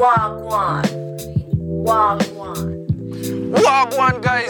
[0.00, 0.80] Wagwan.
[1.84, 2.68] Wagwan.
[3.52, 4.48] Wagwan, guys.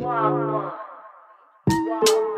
[0.00, 0.72] Wagwan.
[1.68, 2.29] Yeah.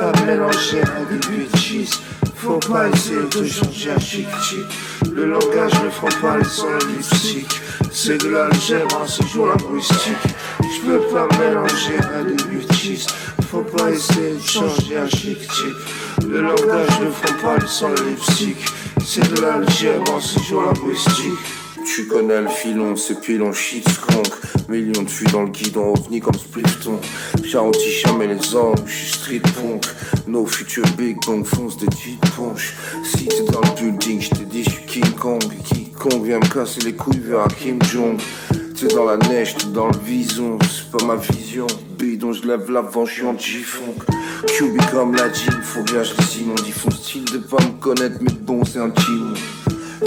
[0.00, 2.00] Pas mélanger à des bêtises.
[2.36, 4.64] Faut pas essayer de changer un chic chic.
[5.12, 7.60] Le langage ne fera pas les sons linguistiques.
[7.92, 10.24] C'est de l'algèbre, c'est jour linguistique.
[10.62, 13.06] Je peux pas mélanger à des bêtises.
[13.50, 16.26] Faut pas essayer de changer un chic chic.
[16.26, 18.64] Le langage ne fera pas les sons linguistiques.
[19.04, 21.59] C'est de l'algèbre, c'est jour linguistique.
[21.86, 24.28] Tu connais le filon, c'est pilon shit skunk.
[24.68, 27.00] Millions de fuies dans le guidon, ovni comme Splifton
[27.44, 29.84] J'arrondis jamais les angles, je suis street punk.
[30.26, 34.42] No future big bang, fonce des petites ponches Si t'es dans le building, je te
[34.44, 35.42] dis je suis King Kong.
[35.64, 38.20] Quiconque vient me casser les couilles vers Kim Jong.
[38.78, 41.66] T'es dans la neige, t'es dans le vison, c'est pas ma vision.
[41.98, 43.64] Bidon, je lève l'avant, je suis
[44.46, 47.78] QB comme la jean, faut bien je les inonde Ils font style de pas me
[47.78, 49.34] connaître, mais bon c'est un timon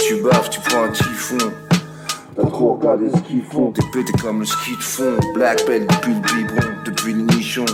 [0.00, 1.38] Tu baffes, tu prends un typhon
[2.36, 5.16] T'as trop regardé ce qu'ils font, t'es pété comme le ski de fond.
[5.34, 7.64] Black belt depuis le biberon, depuis le nichon.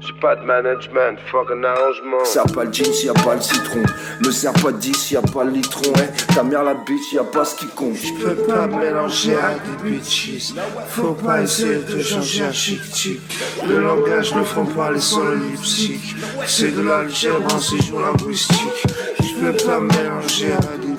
[0.00, 2.24] J'ai pas de management, fuck un arrangement.
[2.24, 3.82] Serre pas le jean s'il y a pas le citron.
[4.24, 5.92] Me sers pas de 10 s'il y a pas le litron.
[5.98, 7.94] Eh, ta mère la bitch, y a pas ce qui compte.
[7.94, 10.54] Je peux pas mélanger avec des bitches.
[10.88, 13.20] Faut pas essayer de changer un chic type.
[13.68, 16.16] Le langage ne font pas les sons lipstick.
[16.46, 18.84] C'est de l'algèbre, c'est jour linguistique.
[19.20, 20.91] Je peux pas mélanger avec des bitches.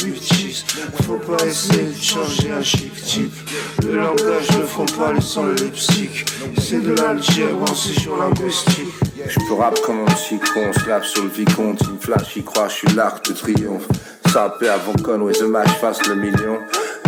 [1.06, 3.34] Faut pas essayer de changer un chic type.
[3.84, 6.26] Le langage ne font pas les sons lipstick.
[6.60, 8.90] C'est de l'algèbre, c'est jour linguistique.
[9.28, 12.74] Je peux rap comme un psychon, slap sur le vicomte, me flash, il croit, je
[12.74, 13.88] suis l'arc de triomphe.
[14.32, 16.60] Sapé avant Conway The Match fasse le million.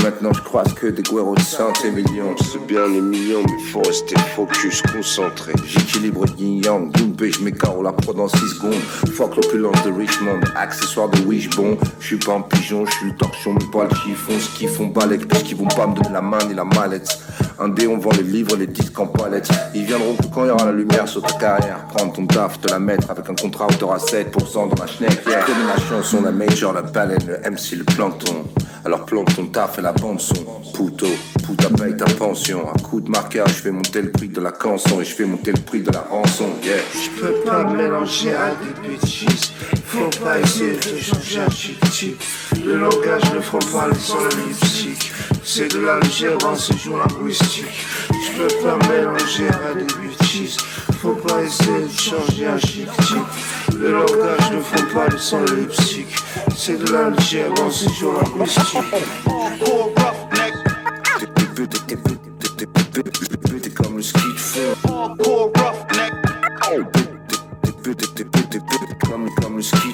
[0.06, 2.36] Maintenant je croise que des guerreaux de Saint-Émilion.
[2.38, 5.52] C'est bien les millions, mais faut rester focus, concentré.
[5.66, 8.76] J'équilibre yin yang, boom, je m'écarte la pro dans 6 secondes.
[9.16, 11.78] Fuck l'opulence de Richmond, accessoire de Wishbone.
[12.00, 14.34] Je suis pas un pigeon, je suis le torchon, mais pas le chiffon.
[14.40, 17.18] Ce qu'ils font balèque, parce qu'ils vont pas me donner la main ni la mallette.
[17.58, 19.50] Un dé, on vend les livres, les disques en palette.
[19.74, 21.84] Ils viendront que quand il y aura la lumière sur ta carrière.
[21.88, 25.26] Prendre ton taf, te la mettre avec un contrat où t'auras 7% dans la schneck.
[25.26, 25.42] Yeah.
[25.42, 28.44] Connais la chanson, la major, la baleine, le MC, le plancton.
[28.86, 30.46] Alors plante ton taf et la bande son.
[30.76, 31.08] Puto,
[31.44, 32.70] puta paye ta pension.
[32.70, 35.26] Un coup de marqueur, je fais monter le prix de la canson et je fais
[35.26, 36.50] monter le prix de la rançon.
[36.64, 36.78] Yeah.
[36.94, 39.52] Je peux pas mélanger à des bitches.
[39.86, 42.16] Faut pas essayer de changer un chic.
[42.64, 45.15] Le langage ne fera pas les sons lipstick.
[45.48, 47.86] C'est de l'algèbre, c'est jour linguistique.
[48.10, 50.58] Je peux pas mélanger à des bitches.
[51.00, 52.90] Faut pas essayer de changer un chic.
[53.78, 56.08] Le langage ne font pas les sons lipstick.
[56.58, 57.24] C'est de linguistique.
[61.56, 62.66] Pété, t'es pété, t'es
[63.38, 64.18] pété comme le ski
[68.18, 69.94] de comme, le ski.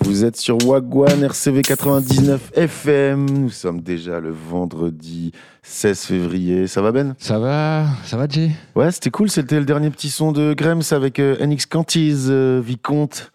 [0.00, 3.30] Vous êtes sur Wagwan RCV 99 FM.
[3.30, 5.30] Nous sommes déjà le vendredi
[5.62, 6.66] 16 février.
[6.66, 7.14] Ça va Ben?
[7.18, 8.50] Ça va, ça va Jay?
[8.74, 9.30] Ouais, c'était cool.
[9.30, 13.30] C'était le dernier petit son de Grems avec euh, NX Cantiz, euh, Vicomte.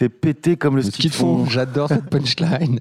[0.00, 1.44] T'es pété comme le, Le ski de fond.
[1.44, 2.80] j'adore cette punchline.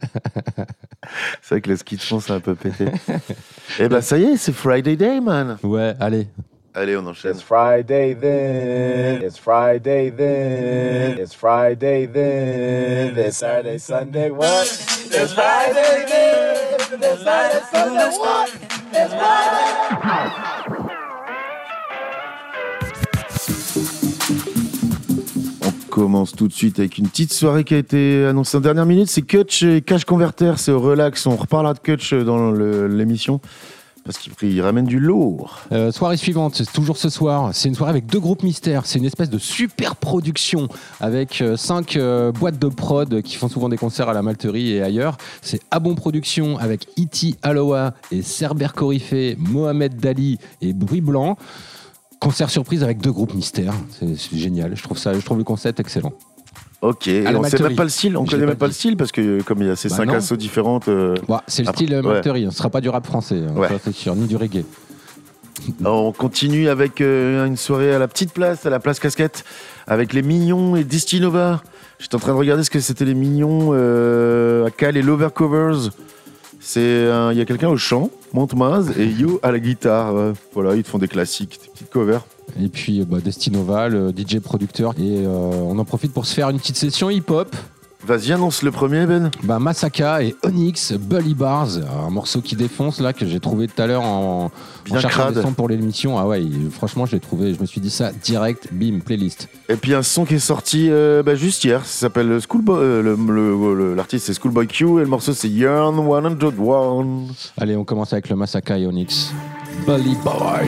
[1.41, 2.85] C'est vrai que le ski de fond, c'est un peu pété.
[3.80, 5.58] Eh ben, ça y est, c'est Friday Day, man.
[5.62, 6.28] Ouais, allez.
[6.74, 7.32] Allez, on enchaîne.
[7.34, 9.22] It's Friday then.
[9.22, 11.17] It's Friday then.
[11.20, 13.17] It's Friday then.
[13.17, 14.64] It's Saturday, Sunday, what?
[15.11, 16.99] It's Friday then.
[17.02, 18.49] It's Saturday, Sunday, what?
[18.93, 20.78] It's Friday.
[25.99, 29.09] Commence tout de suite avec une petite soirée qui a été annoncée en dernière minute.
[29.09, 31.25] C'est Kutch et Cash Converter, c'est au relax.
[31.25, 33.41] On reparlera de Kutch dans l'émission
[34.05, 35.59] parce qu'il il ramène du lourd.
[35.73, 37.49] Euh, soirée suivante, toujours ce soir.
[37.53, 38.85] C'est une soirée avec deux groupes mystères.
[38.85, 40.69] C'est une espèce de super production
[41.01, 44.72] avec euh, cinq euh, boîtes de prod qui font souvent des concerts à la Malterie
[44.72, 45.17] et ailleurs.
[45.41, 51.37] C'est Abon Production avec Iti Aloha et Cerber Corifé, Mohamed Dali et Bruit Blanc.
[52.19, 53.73] Concert surprise avec deux groupes mystères.
[53.99, 54.75] C'est génial.
[54.75, 56.11] Je trouve ça, je trouve le concept excellent.
[56.81, 58.71] Ok, et on sait même pas le style, on connaît même pas dit.
[58.71, 60.13] le style parce que comme il y a ces Bah cinq non.
[60.13, 60.87] assos différentes.
[60.87, 62.07] euh, Bah, c'est le style euh, ouais.
[62.13, 62.45] Malterie.
[62.51, 63.41] Ce sera pas du rap français.
[63.49, 63.67] hein, Ouais.
[63.67, 64.63] ça, c'est sûr, ni du reggae.
[65.85, 69.43] On continue avec euh, une soirée à la petite place, à la place casquette,
[69.87, 71.61] avec les Mignons et Destinova.
[71.99, 75.89] J'étais en train de regarder ce que c'était les Mignons euh, à Cal et l'Overcovers.
[76.59, 80.16] C'est un- il y a quelqu'un au chant, Montemaz et Yo à la guitare.
[80.16, 82.26] Euh, voilà, ils te font des classiques, des petites covers.
[82.61, 84.94] Et puis euh, bah, Destinova, le DJ producteur.
[84.97, 87.56] Et euh, on en profite pour se faire une petite session hip-hop.
[88.07, 89.29] Vas-y, annonce le premier, Ben.
[89.43, 91.67] Bah, Masaka et Onyx, Bully Bars,
[92.05, 94.51] un morceau qui défonce là que j'ai trouvé tout à l'heure en, en
[94.85, 95.35] Bien cherchant crade.
[95.35, 96.17] des sons pour l'émission.
[96.17, 96.41] Ah ouais,
[96.72, 97.53] franchement, je l'ai trouvé.
[97.53, 99.49] Je me suis dit ça direct, bim, playlist.
[99.67, 102.78] Et puis un son qui est sorti euh, bah, juste hier, ça s'appelle Schoolboy.
[102.79, 107.28] euh, L'artiste c'est Schoolboy Q et le morceau c'est Yearn 101.
[107.57, 109.34] Allez, on commence avec le Masaka et Onyx.
[109.85, 110.66] Bully Bars.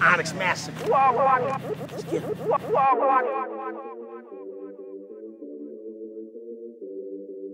[0.00, 0.84] Onyx Massacre.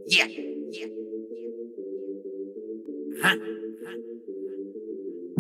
[0.07, 0.27] Yeah.
[0.27, 0.87] yeah.
[3.23, 3.37] Huh?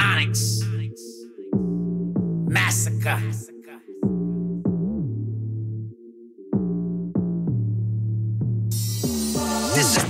[0.00, 0.62] Onyx.
[2.48, 3.59] Massacre.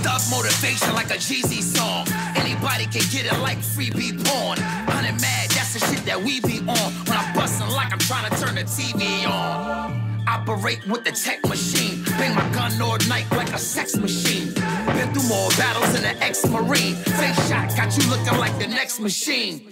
[0.03, 2.05] Thug motivation like a Jeezy song.
[2.35, 4.57] Anybody can get it like freebie porn.
[4.89, 6.91] Hundred mad, that's the shit that we be on.
[7.07, 10.10] When I'm busting like I'm trying to turn the TV on.
[10.27, 12.03] Operate with the tech machine.
[12.17, 14.53] Bang my gun all night like a sex machine.
[14.53, 16.95] Been through more battles than an ex-marine.
[16.95, 19.65] Face shot got you looking like the next machine.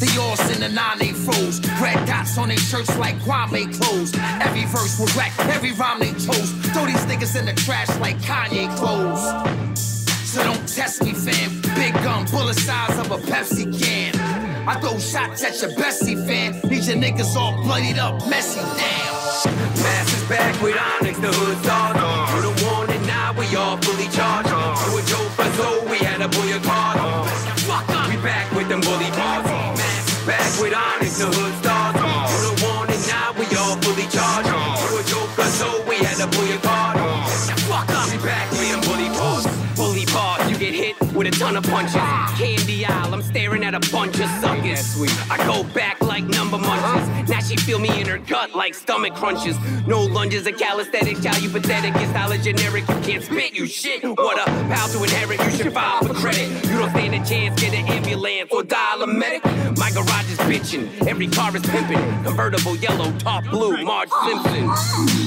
[0.00, 1.60] The yours in the nine they froze.
[1.80, 4.14] Red dots on their shirts like Kwame clothes.
[4.40, 6.52] Every verse was whack, every rhyme they chose.
[6.72, 9.22] Throw these niggas in the trash like Kanye clothes.
[10.28, 11.50] So don't test me, fam.
[11.74, 14.27] Big gun, bullet size of a Pepsi can.
[14.66, 16.54] I throw shots at your bestie, fam.
[16.70, 18.60] Need your niggas all bloodied up, messy.
[19.82, 21.94] Mass is back with Onyx, the hood dog.
[22.34, 24.48] You the one and now we all fully charged.
[24.50, 26.98] You a joke, but so we had a boy a card.
[28.10, 29.46] We back with them bully bars.
[29.46, 31.94] Mass is back with Onyx, the hood dog.
[31.94, 34.48] You the one and now we all fully charged.
[34.48, 36.98] You a joke, but so we had a boy a card.
[38.10, 39.46] We back with them bully bars.
[39.76, 42.02] Bully bars, you get hit with a ton of punches.
[43.78, 45.00] A bunch of suckers.
[45.30, 47.17] I go back like number munches.
[47.48, 49.56] She feel me in her gut like stomach crunches.
[49.86, 51.94] No lunges or calisthenics, child, you pathetic.
[51.96, 54.04] It's style generic, you can't spit, you shit.
[54.04, 56.46] What a pal to inherit, you should file for credit.
[56.66, 59.42] You don't stand a chance, get an ambulance or dial a medic.
[59.78, 61.98] My garage is bitching, every car is pimping.
[62.22, 64.68] Convertible yellow, top blue, Marge Simpson.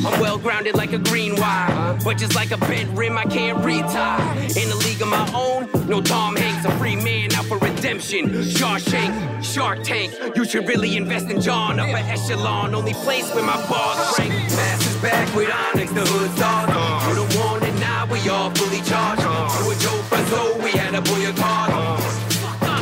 [0.06, 3.66] I'm well grounded like a green wire, but just like a bent rim, I can't
[3.66, 4.38] retire.
[4.56, 8.30] In a league of my own, no Tom Hanks, a free man out for redemption.
[8.30, 13.56] Shawshank, Shark Tank, you should really invest in John, upper echelon, only place where my
[13.68, 14.31] bars rank.
[14.31, 16.68] Mass back with Onyx, the hood dog.
[17.08, 19.24] You the one and now we all fully charged.
[19.24, 21.72] You a joke, but so we had a boy a card.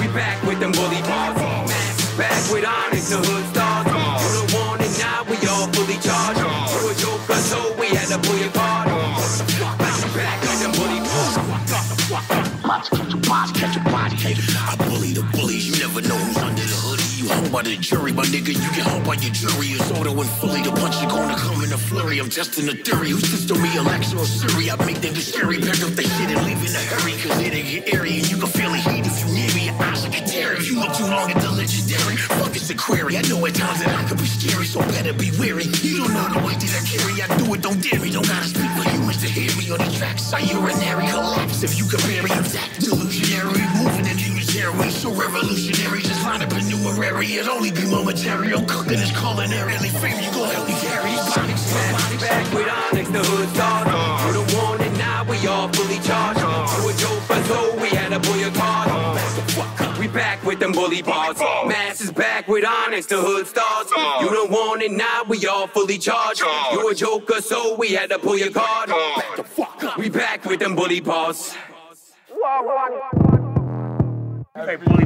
[0.02, 1.38] We back with them bully bars.
[1.70, 3.86] Mass is back with Onyx, the hood dog.
[3.88, 6.42] You the one and now we all fully charged.
[6.42, 8.90] You a joke, but so we had a boy a card.
[8.90, 11.38] We back with them bully bars.
[11.38, 11.56] I
[14.26, 14.79] bully the
[17.50, 19.74] hung by the jury, my nigga, you get hung by your jury.
[19.74, 22.20] It's auto and fully, the punch is gonna come in a flurry.
[22.20, 24.70] I'm testing the theory, who sits on me, Alexa or Siri?
[24.70, 27.64] I make niggas scary, pack up the shit and leave in a hurry, cause it'll
[27.64, 28.20] get airy.
[28.20, 30.54] And you can feel the heat if you near me, your eyes are tear.
[30.54, 33.18] If you look too long at the legendary, fuck it's a query.
[33.18, 35.66] I know at times that I could be scary, so better be wary.
[35.82, 38.12] You don't know the weight that I carry, I do it, don't dare me.
[38.12, 40.34] Don't gotta speak for humans to hear me on these tracks.
[40.34, 42.30] I urinary collapse if you compare me.
[42.30, 46.02] I'm that delusionary, moving in unitary, so revolutionary.
[46.02, 48.54] Just line up a numerary, it'll only be momentary.
[48.54, 49.74] I'm cooking this culinary.
[49.74, 51.74] Fame, you gon' help me carry these bodies.
[51.74, 54.36] Mass is back with Onyx, the hood dog.
[54.36, 56.40] You the one and now we all fully charged.
[56.40, 60.00] You a joke, but so we had a boy a card.
[60.00, 61.38] We back with them bully bars.
[61.68, 63.88] Mass is back with Onyx, the hood stars.
[63.96, 64.20] Uh.
[64.22, 66.42] You don't want it now we all fully charged.
[66.72, 68.90] You a joker, so we had to pull your card.
[68.90, 69.94] Uh.
[69.98, 71.54] We back with them bully bars.
[74.56, 75.06] Everybody.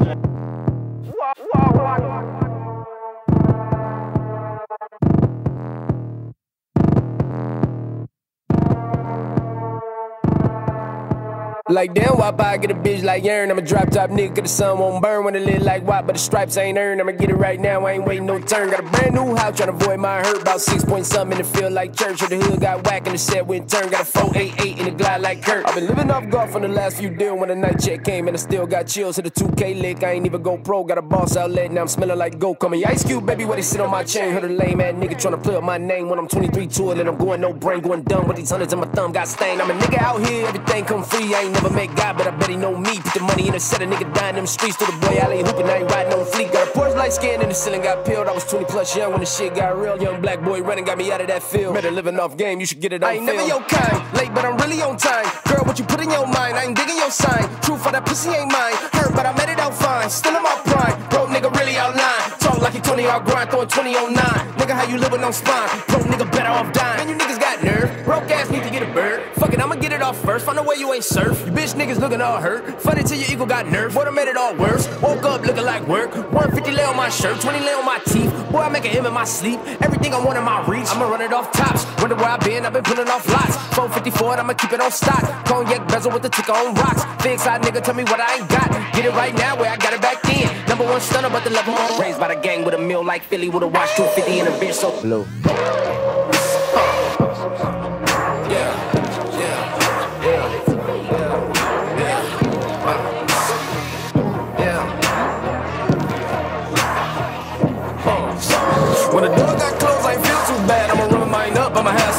[11.70, 13.50] Like damn, why I get a bitch like Aaron?
[13.50, 16.12] I'm a drop top nigga, the sun won't burn when it lit like what, but
[16.12, 17.00] the stripes ain't earned.
[17.00, 18.70] I'ma get it right now, I ain't waiting no turn.
[18.70, 20.42] Got a brand new house, tryna avoid my hurt.
[20.42, 22.22] About six point something, and it feel like church.
[22.22, 23.90] Or the hood got whack and the set went turn.
[23.90, 25.66] Got a 488 in the glide like Kurt.
[25.66, 28.28] I've been living off golf from the last few deals when the night check came,
[28.28, 29.16] and I still got chills.
[29.16, 30.84] Hit a 2K lick, I ain't even go pro.
[30.84, 32.56] Got a boss outlet, now I'm smelling like go.
[32.56, 34.34] Coming Ice Cube, baby, where they sit on my chain.
[34.34, 37.00] Heard a lame ass nigga tryna play up my name when I'm 23 to it,
[37.00, 39.62] and I'm going no brain, going dumb with these hundreds in my thumb got stained.
[39.62, 41.34] I'm a nigga out here, everything come free.
[41.34, 43.00] I ain't never met God, but I bet he know me.
[43.00, 44.78] Put the money in a set, a nigga dying them streets.
[44.78, 46.52] To the boy alley hooping, I ain't riding on fleek.
[46.52, 48.28] Got a Porsche light skin in the ceiling, got peeled.
[48.28, 50.02] I was 20 plus young when the shit got real.
[50.02, 51.74] Young black boy running, got me out of that field.
[51.76, 54.34] Better living off game, you should get it on I ain't never your kind, late,
[54.34, 55.26] but I'm really on time.
[55.46, 57.44] Girl, what you put in your mind, I ain't digging your sign.
[57.62, 58.76] Truth for that pussy ain't mine.
[58.94, 60.10] Hurt, but I made it out fine.
[60.10, 60.98] Still in my prime.
[61.10, 62.23] Broke nigga really outline.
[62.84, 64.24] Talk like he Tony out grind, throwing 20 on 9.
[64.24, 65.70] Nigga, how you living on spine?
[65.88, 67.08] Broke nigga better off dying.
[67.08, 68.06] Man, you niggas got nerve.
[68.06, 69.24] Broke ass need to get a bird.
[69.36, 70.46] Fuck it, I'ma get it off first.
[70.46, 71.44] Find a way you ain't surf.
[71.46, 72.82] You bitch niggas looking all hurt.
[72.82, 73.96] Funny till your ego got nerve.
[73.96, 74.88] What I made it all worse.
[75.02, 76.14] Woke up looking like work.
[76.16, 78.32] 150 lay on my shirt, 20 lay on my teeth.
[78.52, 79.60] Boy, I make an M in my sleep.
[79.82, 80.88] Everything I want in my reach.
[80.88, 81.86] I'ma run it off tops.
[82.00, 83.56] Wonder where I been, I've been pulling off lots.
[83.76, 85.24] 454, I'ma keep it on stock.
[85.46, 87.04] Cognac bezel with the ticker on rocks.
[87.24, 88.70] Big side nigga, tell me what I ain't got.
[88.94, 90.68] Get it right now where I got it back then.
[90.68, 93.24] Number one stunner, but the level on raised by the gang with a meal like
[93.24, 94.74] Philly with a watch 250 in a bitch.
[94.74, 96.23] So low.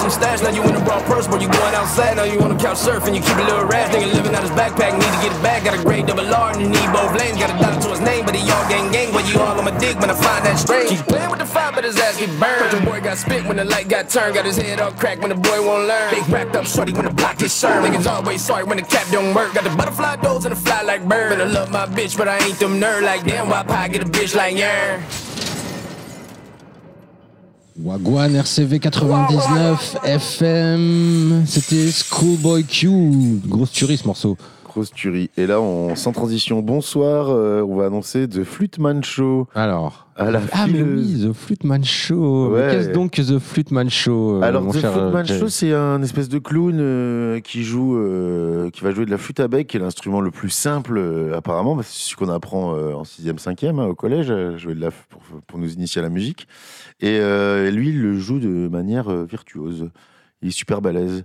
[0.04, 0.40] Some stash.
[0.42, 2.16] Now you in a broad purse, but you going outside.
[2.16, 3.88] Now you on the couch surfing, you keep a little rash.
[3.94, 5.64] Nigga living out his backpack, need to get it back.
[5.64, 7.38] Got a grade double R and you need both lanes.
[7.38, 9.12] Got a dollar to his name, but he all gang gang.
[9.12, 10.90] But you all on my dick when I find that strange.
[10.90, 12.70] Keep playing with the fire, but his ass get burned.
[12.72, 14.34] The boy got spit when the light got turned.
[14.34, 16.10] Got his head all cracked when the boy won't learn.
[16.10, 17.86] Big wrapped up shorty when the block gets served.
[17.86, 19.54] Niggas always sorry when the cap don't work.
[19.54, 21.32] Got the butterfly doors and the fly like bird.
[21.32, 23.48] And I love my bitch, but I ain't them nerd like damn.
[23.48, 25.00] Why pie get a bitch like yeah?
[27.76, 34.36] Wagwan RCV 99 FM, c'était Schoolboy Q, grosse tuerie ce morceau.
[34.74, 35.30] Grosse tuerie.
[35.36, 39.46] Et là, on, sans transition, bonsoir, euh, on va annoncer The Fluteman Show.
[39.54, 40.08] Alors.
[40.16, 41.22] À la ah mais fileuse.
[41.24, 42.50] oui, The Fluteman Show.
[42.50, 42.68] Mais Ouais.
[42.72, 45.72] Qu'est-ce donc que The Fluteman Show euh, Alors, mon The cher, euh, Jay Show, c'est
[45.72, 49.46] un espèce de clown euh, qui joue, euh, qui va jouer de la flûte à
[49.46, 51.76] bec, qui est l'instrument le plus simple euh, apparemment.
[51.76, 54.26] parce que C'est ce qu'on apprend euh, en 6e, 5e hein, au collège,
[54.56, 56.48] jouer de la, f- pour, pour nous initier à la musique.
[57.00, 59.90] Et euh, lui, il le joue de manière euh, virtuose.
[60.44, 61.24] Il est super balèze.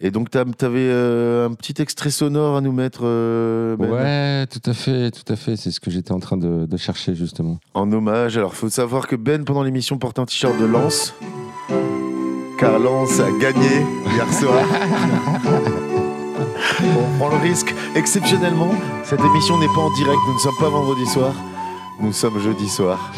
[0.00, 3.00] Et donc, t'as- t'avais euh, un petit extrait sonore à nous mettre.
[3.02, 5.56] euh, Ben, Ouais, tout à fait, tout à fait.
[5.56, 7.58] C'est ce que j'étais en train de, de chercher justement.
[7.74, 8.38] En hommage.
[8.38, 11.14] Alors, faut savoir que Ben, pendant l'émission, portait un t-shirt de Lance.
[12.58, 13.84] Car Lance a gagné
[14.14, 14.64] hier soir.
[16.82, 17.74] On prend le risque.
[17.96, 18.70] Exceptionnellement,
[19.04, 20.18] cette émission n'est pas en direct.
[20.28, 21.34] Nous ne sommes pas vendredi soir.
[22.00, 23.12] Nous sommes jeudi soir.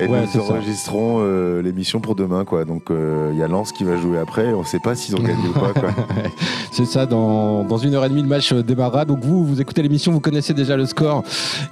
[0.00, 2.44] Et Ouais, nous enregistrons euh, l'émission pour demain.
[2.44, 2.64] quoi.
[2.64, 4.52] Donc, euh, il y a Lance qui va jouer après.
[4.52, 5.72] On ne sait pas s'ils ont gagné ou pas.
[5.78, 5.90] Quoi.
[6.70, 9.04] C'est ça, dans, dans une heure et demie, le match euh, démarrera.
[9.04, 11.22] Donc vous, vous écoutez l'émission, vous connaissez déjà le score.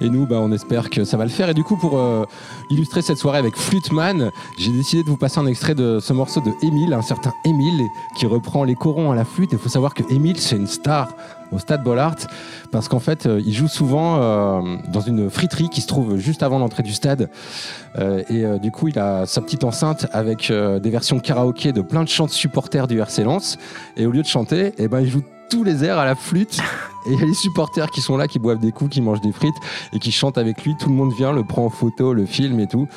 [0.01, 1.49] Et nous, bah, on espère que ça va le faire.
[1.49, 2.25] Et du coup, pour euh,
[2.69, 6.41] illustrer cette soirée avec Fluteman, j'ai décidé de vous passer un extrait de ce morceau
[6.41, 7.81] de Émile, un certain Émile,
[8.17, 9.51] qui reprend les corons à la flûte.
[9.53, 11.07] Il faut savoir que Émile, c'est une star
[11.51, 12.15] au Stade Bollard
[12.71, 16.43] parce qu'en fait euh, il joue souvent euh, dans une friterie qui se trouve juste
[16.43, 17.29] avant l'entrée du stade.
[17.97, 22.03] Euh, et du coup il a sa petite enceinte avec des versions karaoké de plein
[22.03, 23.57] de chants supporters du RC Lens.
[23.95, 26.59] Et au lieu de chanter eh ben il joue tous les airs à la flûte
[27.05, 29.21] et il y a les supporters qui sont là qui boivent des coups qui mangent
[29.21, 29.55] des frites
[29.93, 32.59] et qui chantent avec lui tout le monde vient le prend en photo le filme
[32.59, 32.87] et tout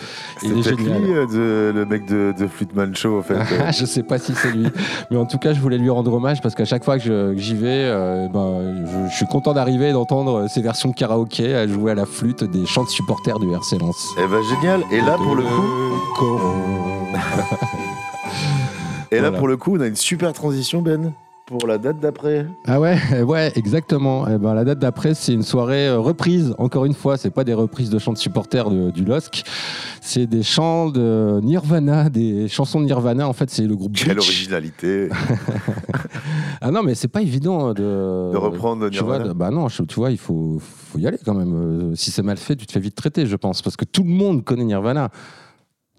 [0.40, 3.38] C'est peut-être lui, euh, de- le mec de, de Fleetman Show, en fait.
[3.72, 4.66] je sais pas si c'est lui,
[5.12, 7.54] mais en tout cas, je voulais lui rendre hommage parce qu'à chaque fois que j'y
[7.54, 11.68] vais, euh, ben, je, je suis content d'arriver et d'entendre ces versions de karaoké à
[11.68, 14.08] jouer à la flûte des chants de supporters du RC Lens.
[14.18, 14.82] Eh ben génial.
[14.90, 16.30] Et là, pour le coup.
[19.12, 21.12] Et là, pour le coup, on a une super transition, Ben,
[21.50, 22.46] pour la date d'après.
[22.66, 24.26] Ah ouais, ouais, exactement.
[24.28, 26.54] Eh ben, la date d'après, c'est une soirée euh, reprise.
[26.58, 29.42] Encore une fois, c'est pas des reprises de chants de supporters de- du LOSC,
[30.00, 33.28] c'est des chants de Nirvana, des chansons de Nirvana.
[33.28, 35.08] En fait, c'est le groupe Quelle originalité.
[36.62, 37.74] Ah non, mais c'est pas évident de,
[38.32, 39.28] De reprendre tu vois, Nirvana.
[39.32, 41.54] de- bah non, je- tu vois, il faut, faut y aller quand même.
[41.54, 44.02] Euh, Si c'est mal fait, tu te fais vite traiter, je pense, parce que tout
[44.02, 45.08] le monde connaît Nirvana.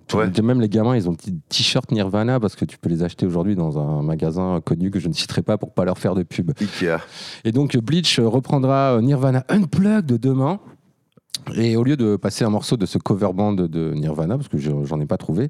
[0.08, 3.26] Tu- Même les gamins, ils ont des t-shirts Nirvana parce que tu peux les acheter
[3.26, 6.24] aujourd'hui dans un magasin connu que je ne citerai pas pour pas leur faire de
[6.24, 6.52] pub.
[6.60, 6.98] Ikea.
[7.46, 10.60] Et donc Bleach reprendra Nirvana Unplugged demain.
[11.56, 14.58] Et au lieu de passer un morceau de ce cover band de Nirvana, parce que
[14.58, 15.50] je- j'en ai pas trouvé,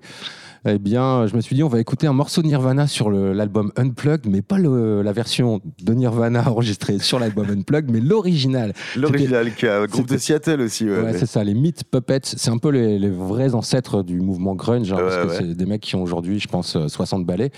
[0.66, 3.72] eh bien, je me suis dit, on va écouter un morceau de Nirvana sur l'album
[3.78, 8.74] Unplugged, mais pas le- la version de Nirvana enregistrée sur l'album Unplugged, mais l'original.
[8.96, 10.86] L'original, qui est un groupe de Seattle aussi.
[10.88, 12.20] Ouais, Ouais, c'est ça, les Meat Puppets.
[12.24, 15.56] C'est un peu les, les vrais ancêtres du mouvement grunge, hein, Ouais, parce que c'est
[15.56, 17.52] des mecs qui ont aujourd'hui, je pense, euh, 60 ballets.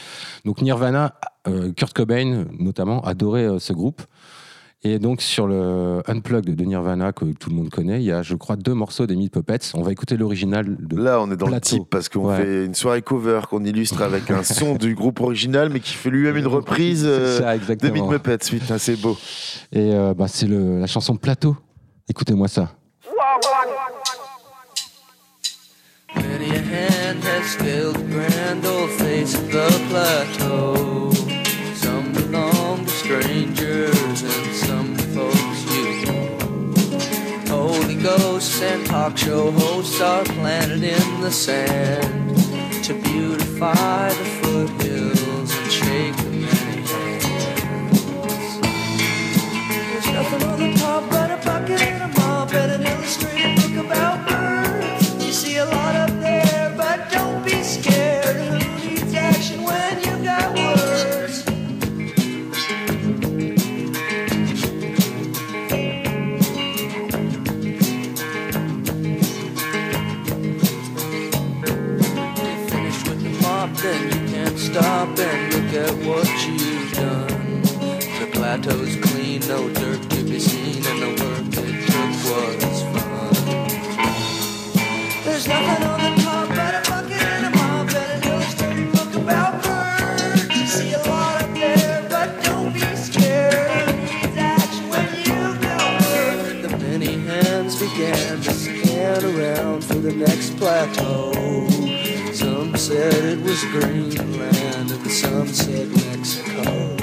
[0.46, 1.16] Donc Nirvana,
[1.48, 4.02] euh, Kurt Cobain notamment, adorait euh, ce groupe.
[4.86, 8.22] Et donc sur le Unplugged de Nirvana, que tout le monde connaît, il y a,
[8.22, 9.72] je crois, deux morceaux des Meat Puppets.
[9.76, 11.76] On va écouter l'original de Là, on est dans Plateau.
[11.78, 12.38] le type parce qu'on Ouais.
[12.38, 16.10] fait une soirée cover qu'on illustre avec un son du groupe original, mais qui fait
[16.10, 17.90] lui-même une reprise euh, ça, de.
[17.90, 18.38] Meat Muppets.
[18.50, 19.18] Putain, c'est beau.
[19.72, 21.56] Et euh, bah, c'est la chanson Plateau.
[22.10, 22.74] Écoutez-moi ça.
[26.16, 31.13] Many a hand has the grand old face of the plateau.
[38.44, 44.93] Holy ghosts and talk show hosts are planted in the sand to beautify the foothills
[79.54, 82.12] no dirt to be seen, and the work it took
[82.64, 83.28] was fun.
[85.26, 89.14] There's nothing on the top but a bucket and a mop and an illustrated book
[89.14, 90.58] about birds.
[90.58, 93.90] You see a lot up there, but don't be scared.
[94.36, 96.56] Action when you word?
[96.66, 101.32] The many hands began to scan around for the next plateau.
[102.34, 107.03] Some said it was Greenland, and some said Mexico.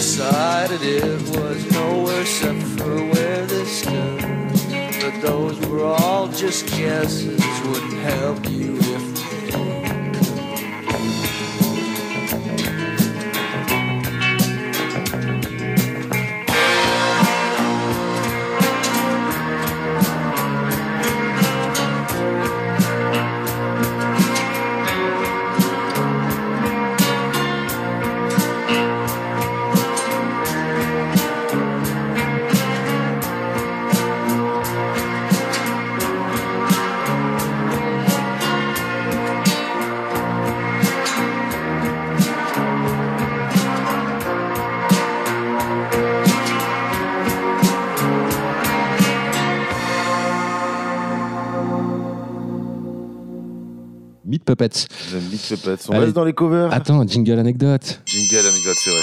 [0.00, 4.22] Decided it was nowhere except for where they stood.
[5.02, 9.19] But those were all just guesses, wouldn't help you if
[54.60, 54.86] Puppets.
[55.10, 55.88] J'aime Meat Puppets.
[55.88, 56.04] On Allez.
[56.04, 56.72] reste dans les covers.
[56.72, 58.00] Attends, jingle anecdote.
[58.04, 59.00] Jingle, anecdote, c'est vrai.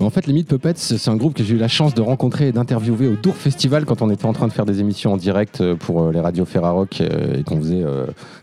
[0.00, 2.48] En fait, les Meat Puppets, c'est un groupe que j'ai eu la chance de rencontrer
[2.48, 5.16] et d'interviewer au Dour Festival quand on était en train de faire des émissions en
[5.16, 7.84] direct euh, pour euh, les radios Ferrarock euh, et qu'on faisait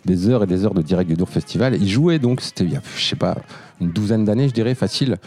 [0.06, 1.76] des heures et des heures de direct du Dour Festival.
[1.76, 3.36] Ils jouaient donc, c'était il y a, je sais pas,
[3.82, 5.18] une douzaine d'années, je dirais, facile.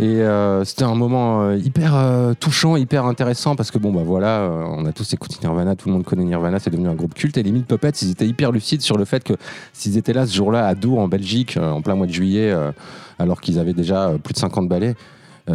[0.00, 4.02] Et euh, c'était un moment euh, hyper euh, touchant, hyper intéressant parce que bon bah
[4.04, 6.94] voilà, euh, on a tous écouté Nirvana, tout le monde connaît Nirvana, c'est devenu un
[6.94, 7.36] groupe culte.
[7.36, 9.34] Et les Meat Puppets, ils étaient hyper lucides sur le fait que
[9.72, 12.54] s'ils étaient là ce jour-là à Dour en Belgique, en plein mois de juillet,
[13.18, 14.94] alors qu'ils avaient déjà plus de 50 ballets,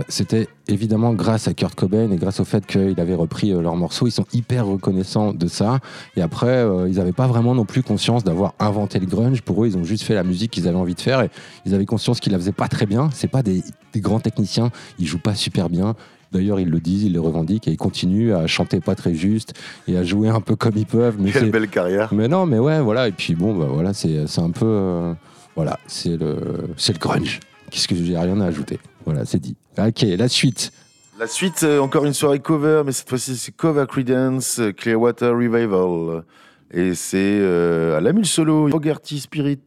[0.08, 3.75] c'était évidemment grâce à Kurt Cobain et grâce au fait qu'il avait repris euh, leurs
[3.75, 4.08] morceaux.
[4.08, 5.79] Ils sont hyper reconnaissants de ça.
[6.15, 9.41] Et après, euh, ils n'avaient pas vraiment non plus conscience d'avoir inventé le grunge.
[9.41, 11.21] Pour eux, ils ont juste fait la musique qu'ils avaient envie de faire.
[11.21, 11.29] Et
[11.65, 13.10] ils avaient conscience qu'ils la faisaient pas très bien.
[13.13, 14.71] C'est pas des, des grands techniciens.
[14.99, 15.95] Ils jouent pas super bien.
[16.32, 19.53] D'ailleurs, ils le disent, ils le revendiquent et ils continuent à chanter pas très juste
[19.88, 21.17] et à jouer un peu comme ils peuvent.
[21.19, 22.12] Mais Quelle belle carrière.
[22.12, 23.08] mais non, mais ouais, voilà.
[23.08, 24.65] Et puis bon, bah voilà, c'est un peu.
[24.65, 25.13] euh,
[25.56, 26.38] voilà, c'est le,
[26.75, 27.39] le grunge.
[27.69, 29.55] Qu'est-ce que j'ai rien à ajouter Voilà, c'est dit.
[29.77, 30.71] Ok, la suite.
[31.19, 35.31] La suite, euh, encore une soirée cover, mais cette fois-ci c'est Cover Credence, euh, Clearwater
[35.31, 36.23] Revival.
[36.71, 39.59] Et c'est euh, à la mule solo, Fogerty Spirit.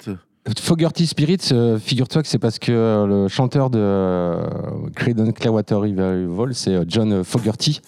[0.60, 2.72] Fogerty Spirits, euh, figure-toi que c'est parce que
[3.06, 4.36] le chanteur de
[4.96, 7.80] Creedence Clearwater Revival, c'est John Fogerty.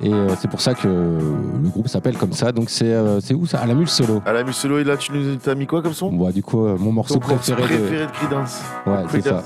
[0.00, 2.52] Et c'est pour ça que le groupe s'appelle comme ça.
[2.52, 2.94] Donc c'est
[3.34, 3.58] où ça?
[3.58, 4.22] À la mule solo.
[4.24, 6.12] À la mule solo, et là tu nous as mis quoi comme son?
[6.12, 8.06] Bah, du coup, mon morceau Ton préféré, préféré de...
[8.06, 8.60] de Creedence.
[8.86, 9.44] Ouais, c'est ça.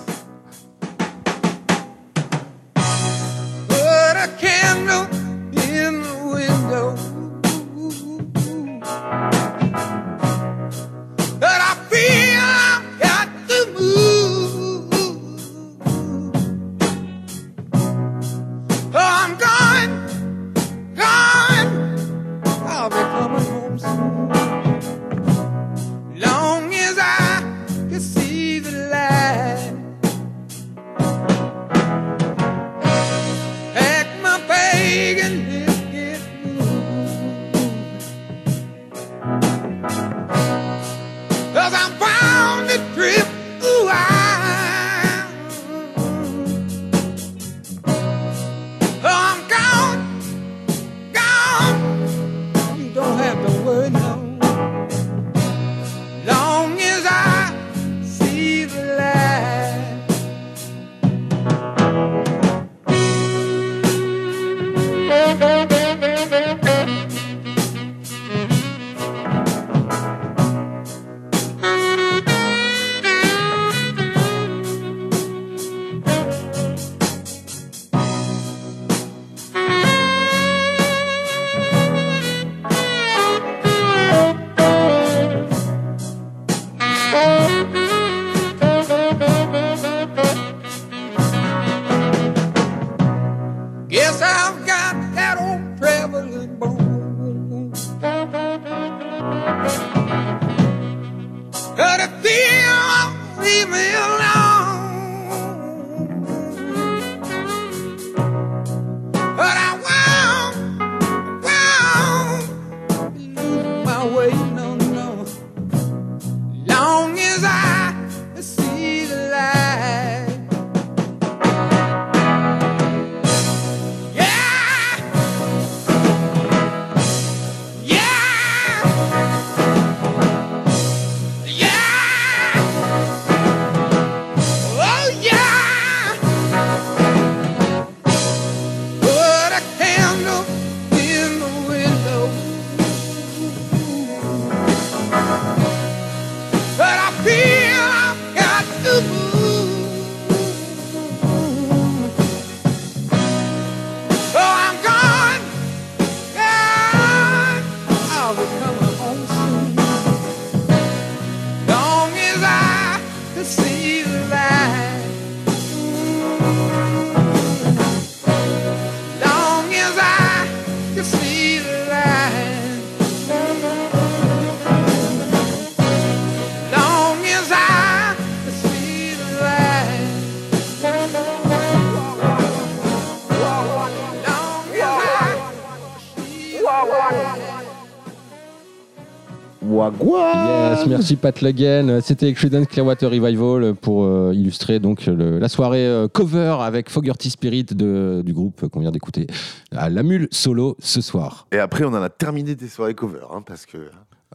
[190.83, 192.01] Yes, merci Pat Lagen.
[192.03, 197.31] C'était Creedence Clearwater Revival pour euh, illustrer donc le- la soirée euh, cover avec Fogerty
[197.31, 199.27] Spirit de- du groupe qu'on vient d'écouter
[199.75, 201.47] à La Mule solo ce soir.
[201.53, 203.79] Et après, on en a terminé des soirées cover, hein, parce que.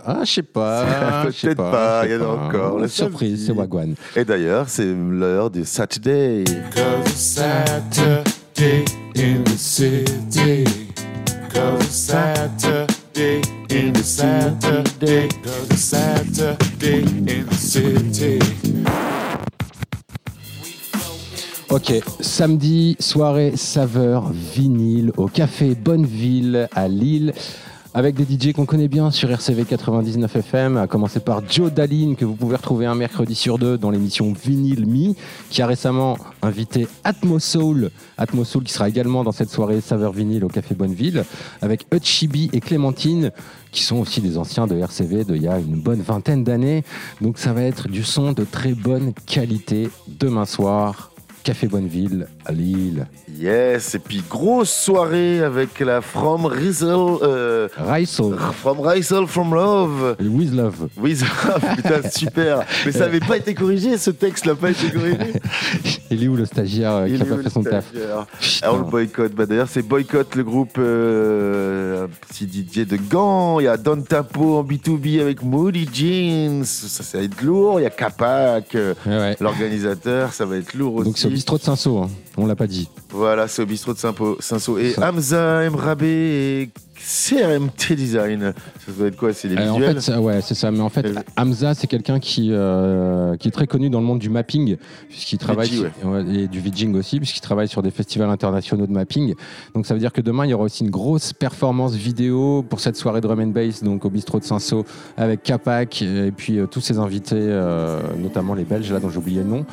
[0.05, 1.23] Ah, je sais pas.
[1.25, 2.43] je sais Peut-être pas, il y en a pas.
[2.47, 2.79] encore.
[2.79, 3.51] le Surprise, c'est.
[3.51, 3.95] Wagwan.
[4.15, 6.43] Et d'ailleurs, c'est l'heure du Saturday.
[9.19, 10.63] In the city.
[13.17, 15.27] Saturday in the Saturday.
[15.41, 18.39] Cause it's Saturday in the city.
[21.69, 27.33] Ok, samedi, soirée saveur vinyle au café Bonneville à Lille.
[27.97, 32.15] Avec des DJ qu'on connaît bien sur RCV 99 FM, à commencer par Joe Daline,
[32.15, 35.15] que vous pouvez retrouver un mercredi sur deux dans l'émission Vinyl Me,
[35.49, 40.11] qui a récemment invité Atmo Soul, Atmo Soul qui sera également dans cette soirée saveur
[40.11, 41.25] vinyle au Café Bonneville,
[41.63, 43.31] avec Chibi et Clémentine,
[43.71, 46.83] qui sont aussi des anciens de RCV d'il y a une bonne vingtaine d'années.
[47.21, 51.09] Donc ça va être du son de très bonne qualité demain soir.
[51.47, 53.07] Café Bonneville à Lille.
[53.39, 57.19] Yes, et puis grosse soirée avec la From Rizzle.
[57.21, 57.69] Euh.
[58.51, 60.17] From Rizzle From Love.
[60.19, 60.89] With Love.
[60.97, 62.65] With Love, putain, super.
[62.85, 65.39] Mais ça n'avait pas été corrigé, ce texte n'a pas été corrigé.
[66.11, 67.85] Il est où le stagiaire euh, qui Il a est pas fait son taf.
[68.61, 73.59] Alors le boycott, bah d'ailleurs c'est boycott le groupe euh, un petit DJ de Gand,
[73.59, 77.79] il y a Don Tapo en B2B avec Moody Jeans, ça, ça va être lourd,
[77.79, 78.93] il y a Capac, euh,
[79.39, 81.09] l'organisateur, ça va être lourd aussi.
[81.09, 82.09] Donc bistrot de Saint-Saul, hein.
[82.35, 82.89] on l'a pas dit.
[83.11, 84.81] Voilà, c'est au bistrot de Saint-Saul.
[84.81, 84.95] Et.
[84.99, 88.53] Hamza, Mrabé et CRMT Design,
[88.85, 90.71] ça doit être quoi C'est les Euh, en fait, ça- ouais, c'est ça.
[90.71, 91.07] Mais en fait,
[91.37, 94.77] Hamza, c'est quelqu'un qui, euh, qui est très connu dans le monde du mapping,
[95.09, 98.91] puisqu'il travaille sur- ouais, et du VJing aussi, puisqu'il travaille sur des festivals internationaux de
[98.91, 99.35] mapping.
[99.75, 102.79] Donc ça veut dire que demain, il y aura aussi une grosse performance vidéo pour
[102.79, 104.83] cette soirée drum and bass, donc au bistrot de Saint-Saul,
[105.15, 109.17] avec Capac et puis euh, tous ses invités, euh, notamment les Belges, là dont j'ai
[109.17, 109.65] oublié le nom.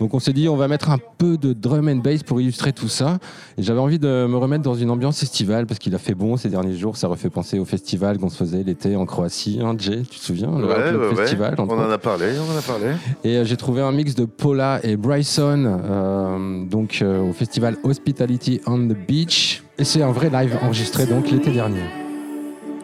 [0.00, 2.72] Donc on s'est dit, on va mettre un peu de drum and bass pour illustrer
[2.72, 3.18] tout ça.
[3.56, 6.36] Et j'avais envie de me remettre dans une ambiance estivale parce qu'il a fait bon
[6.36, 6.96] ces derniers jours.
[6.96, 9.60] Ça refait penser au festival qu'on se faisait l'été en Croatie.
[9.62, 11.14] Hein, Jay, tu te souviens le, Ouais, le ouais, ouais.
[11.16, 12.94] festival On entre en a parlé, on en a parlé.
[13.24, 17.76] Et euh, j'ai trouvé un mix de Paula et Bryson, euh, donc euh, au festival
[17.82, 19.62] Hospitality on the Beach.
[19.78, 21.82] Et c'est un vrai live enregistré donc l'été dernier.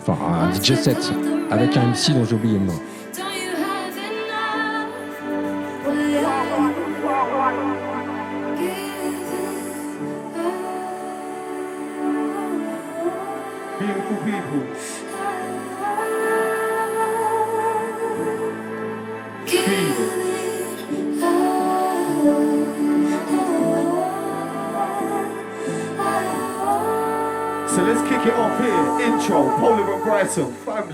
[0.01, 1.13] Enfin, un DJ set
[1.51, 2.73] avec un MC dont j'ai oublié le nom.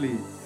[0.01, 0.40] Family.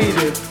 [0.00, 0.49] faded.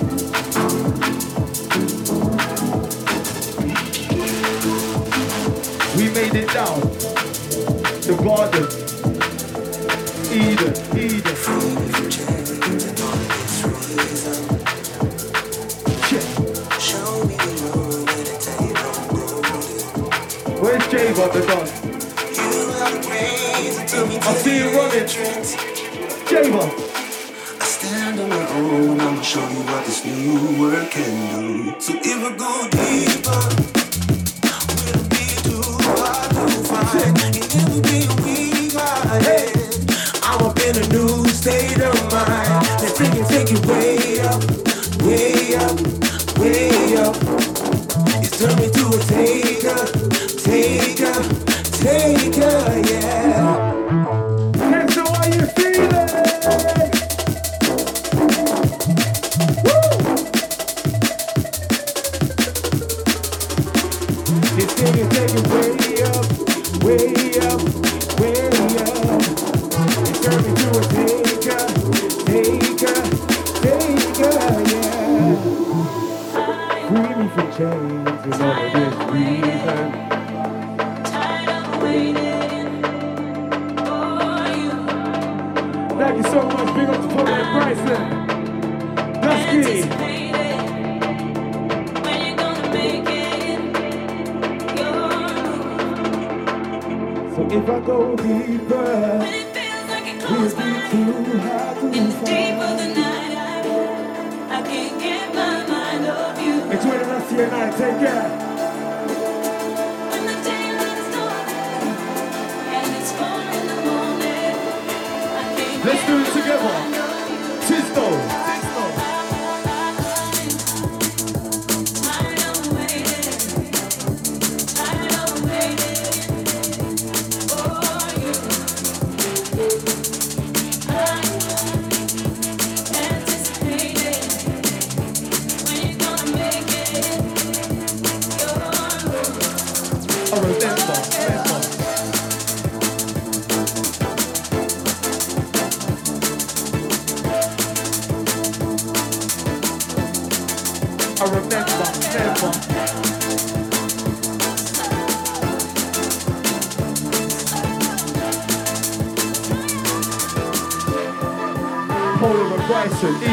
[162.99, 163.23] so easy.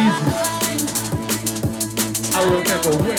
[2.37, 3.15] I will never win.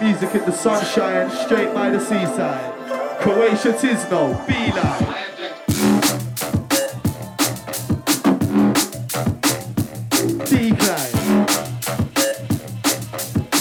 [0.00, 2.72] Music in the sunshine, straight by the seaside.
[3.20, 5.14] Croatia Tisno, Beeline.
[10.44, 11.46] Decline.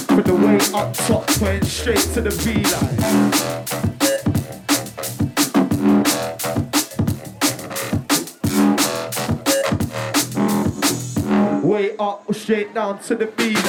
[0.08, 3.04] From the way up top, went straight to the beeline.
[11.63, 13.62] way up, straight down to the beat.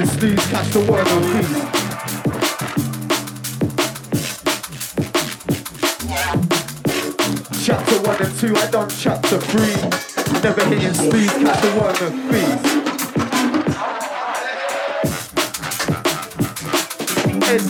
[0.00, 1.60] Hitting sleeves, catch the word of peace.
[7.66, 9.76] Chapter one and two, I done chapter three.
[10.40, 12.80] Never hitting sleeves, catch the word of peace.
[17.46, 17.62] Head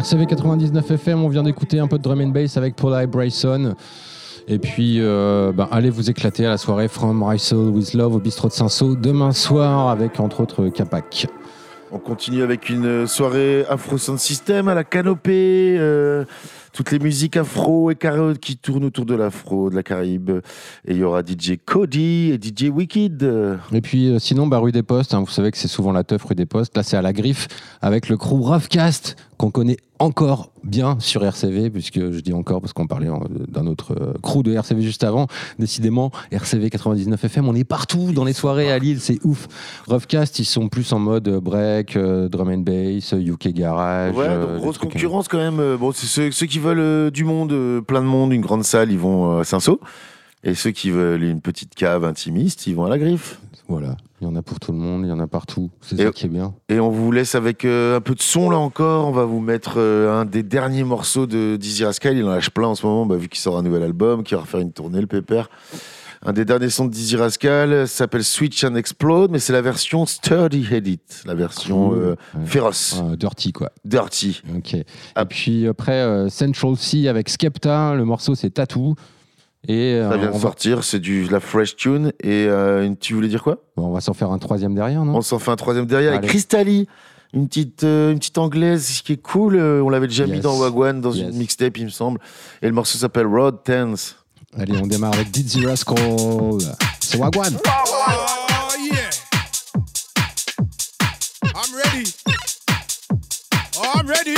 [0.00, 3.74] RCV 99 FM, on vient d'écouter un peu de drum and bass avec Paul Bryson.
[4.48, 8.18] Et puis, euh, ben, allez vous éclater à la soirée From Rysel with Love au
[8.18, 11.26] bistrot de Saint-Saul demain soir avec entre autres Capac.
[11.92, 15.76] On continue avec une soirée Afro Sound System à la canopée.
[15.78, 16.24] euh,
[16.80, 20.30] toutes les musiques afro et carré qui tournent autour de l'afro, de la Caraïbe.
[20.86, 23.22] Et il y aura DJ Cody et DJ Wicked.
[23.72, 26.04] Et puis euh, sinon, bah, rue des Postes, hein, vous savez que c'est souvent la
[26.04, 26.74] teuf rue des Postes.
[26.78, 27.48] Là, c'est à la griffe
[27.82, 32.72] avec le crew Roughcast qu'on connaît encore bien sur RCV, puisque je dis encore parce
[32.74, 35.26] qu'on parlait en- d'un autre euh, crew de RCV juste avant.
[35.58, 39.48] Décidément, RCV 99 FM, on est partout dans les soirées à Lille, c'est ouf.
[39.88, 44.14] Roughcast, ils sont plus en mode break, euh, drum and bass, UK garage.
[44.14, 45.58] Ouais, euh, donc grosse concurrence quand même.
[45.60, 48.40] Euh, Bon, c'est ceux, ceux qui veulent euh, du monde, euh, plein de monde, une
[48.40, 49.78] grande salle, ils vont euh, à Saint-Saul.
[50.42, 53.38] Et ceux qui veulent une petite cave intimiste, ils vont à la griffe.
[53.70, 55.70] Voilà, il y en a pour tout le monde, il y en a partout.
[55.80, 56.54] C'est ça qui est bien.
[56.68, 59.06] Et on vous laisse avec euh, un peu de son là encore.
[59.06, 62.16] On va vous mettre euh, un des derniers morceaux de Dizzy Rascal.
[62.16, 64.36] Il en lâche plein en ce moment, bah, vu qu'il sort un nouvel album, qu'il
[64.36, 65.50] va refaire une tournée, le pépère.
[66.24, 70.04] Un des derniers sons de Dizzy Rascal s'appelle Switch and Explode, mais c'est la version
[70.04, 71.98] Sturdy Edit, la version Cool.
[71.98, 73.70] euh, féroce, Ah, dirty quoi.
[73.86, 74.42] dirty.
[74.54, 74.74] Ok.
[74.74, 74.84] Et
[75.30, 78.96] puis après, euh, Central Sea avec Skepta, le morceau c'est Tattoo.
[79.66, 82.12] Et euh, Ça vient on, de va, sortir, c'est du la fresh tune.
[82.22, 83.62] Et euh, tu voulais dire quoi?
[83.76, 85.16] Bon, on va s'en faire un troisième derrière, non?
[85.16, 86.28] On s'en fait un troisième derrière avec Allez.
[86.28, 86.86] Crystally,
[87.32, 89.56] une petite, euh, une petite anglaise qui est cool.
[89.56, 91.30] Euh, on l'avait déjà mis dans Wagwan, dans Yes.
[91.32, 92.20] une mixtape, il me semble.
[92.60, 94.16] Et le morceau s'appelle Road Tense.
[94.58, 96.58] Allez, on démarre avec Dizzy Rascal.
[97.00, 97.56] C'est Wagwan.
[97.66, 99.10] Oh, yeah.
[101.54, 102.12] I'm ready.
[103.78, 104.34] Oh, I'm ready.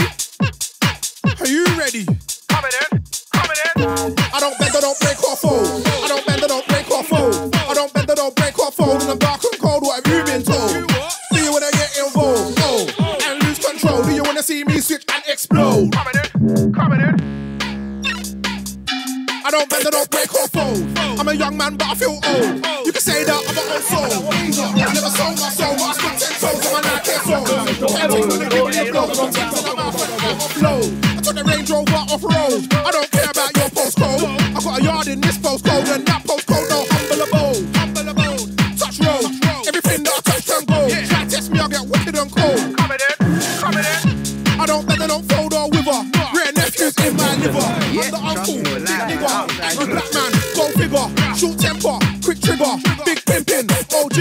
[1.41, 2.05] Are you ready?
[2.49, 3.03] Coming in.
[3.33, 4.15] Coming in.
[4.35, 5.83] I don't bend, I don't break or fold.
[5.87, 7.57] I don't bend, I don't break or fold.
[7.57, 9.01] I don't bend, I don't break or fold.
[9.01, 9.83] And I'm dark and cold.
[9.83, 10.87] What have you been told?
[11.33, 12.59] Do you wanna get involved?
[12.61, 12.87] Oh,
[13.29, 14.03] and lose control.
[14.05, 15.92] Do you wanna see me switch and explode?
[19.85, 20.79] I don't break or fold.
[21.19, 22.87] I'm a young man, but I feel old.
[22.87, 24.31] You can say that I'm an old soul.
[24.31, 27.47] I never sold my soul, but I spent ten toes on my Nike phone.
[28.11, 30.81] Things when they give me a blow, got things in my mouth and I overflow.
[31.03, 32.63] I took the Range Rover off road.
[32.71, 34.23] I don't care about your postcode.
[34.55, 36.22] I got a yard in this postcode, and that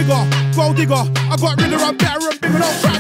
[0.02, 0.28] jigger.
[0.56, 0.96] Gold digger.
[0.96, 2.60] I got rid of a better and bigger.
[2.60, 2.91] Don't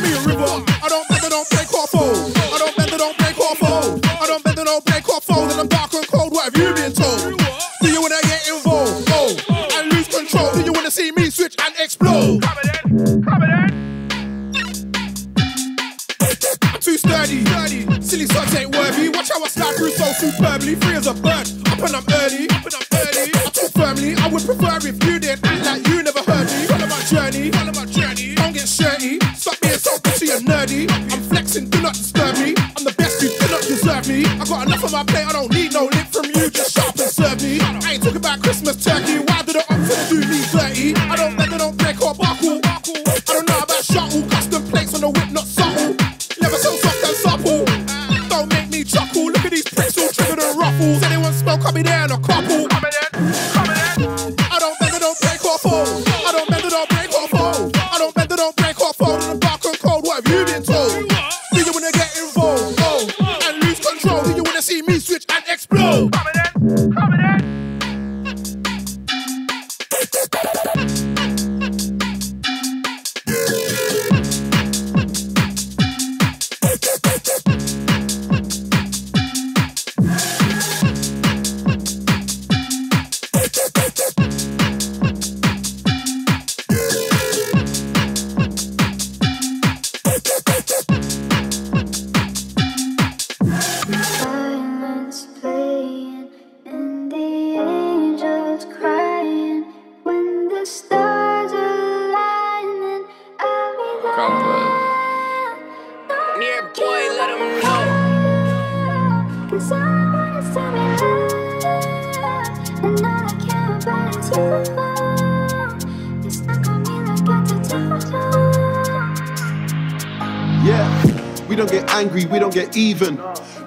[123.02, 123.20] even.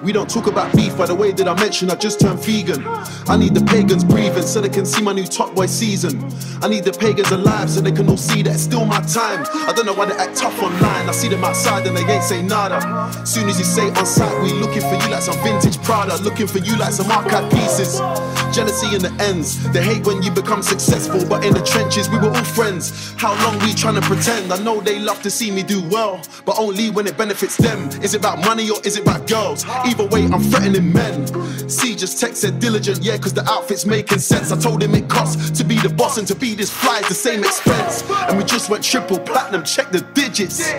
[0.03, 2.85] We don't talk about beef by the way that I mentioned I just turned vegan.
[3.27, 6.23] I need the pagans breathing so they can see my new top boy season.
[6.61, 9.45] I need the pagans alive so they can all see that it's still my time.
[9.67, 11.09] I don't know why they act tough online.
[11.09, 12.79] I see them outside and they ain't say nada.
[13.25, 16.47] Soon as you say on site, we looking for you like some vintage Prada, looking
[16.47, 17.99] for you like some archive pieces.
[18.55, 19.61] Jealousy in the ends.
[19.73, 23.13] They hate when you become successful, but in the trenches we were all friends.
[23.17, 24.53] How long we trying to pretend?
[24.53, 27.89] I know they love to see me do well, but only when it benefits them.
[28.01, 29.65] Is it about money or is it about girls?
[29.65, 31.27] Either way, I'm threatening men.
[31.69, 34.53] C just text said diligent, yeah, cause the outfit's making sense.
[34.53, 37.09] I told him it costs to be the boss and to be this fly is
[37.09, 38.09] the same expense.
[38.29, 40.71] And we just went triple platinum, check the digits.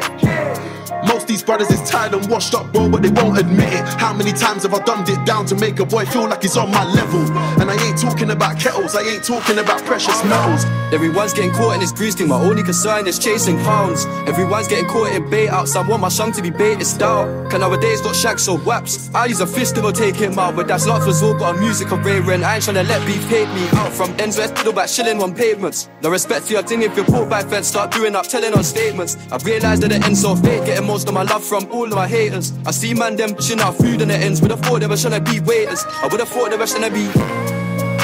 [1.07, 3.85] Most these brothers is tired and washed up, bro, but they won't admit it.
[4.01, 6.57] How many times have I dumbed it down to make a boy feel like he's
[6.57, 7.21] on my level?
[7.61, 10.65] And I ain't talking about kettles, I ain't talking about precious metals.
[10.93, 12.29] Everyone's getting caught in this grease thing.
[12.29, 14.07] My only concern is chasing pounds.
[14.29, 15.75] Everyone's getting caught in bait outs.
[15.75, 17.27] I want my song to be baited style.
[17.51, 19.11] Can nowadays got shags so waps.
[19.15, 21.35] I use a fist to take him out, but that's not for all.
[21.35, 22.45] Got a music rent.
[22.45, 25.23] I ain't trying to let beef hate me out from ends west to back shilling
[25.23, 25.89] on pavements.
[26.03, 27.67] No respect for your thing if you're pulled by fence.
[27.67, 29.17] Start doing up, telling on statements.
[29.33, 30.65] I've realized that the end's so fake.
[30.67, 32.53] Getting most of my love from all of my haters.
[32.67, 34.43] I see man them shitting out food and it ends.
[34.43, 35.83] Would've thought they were tryna be waiters.
[36.03, 37.09] I would've thought they were tryna be.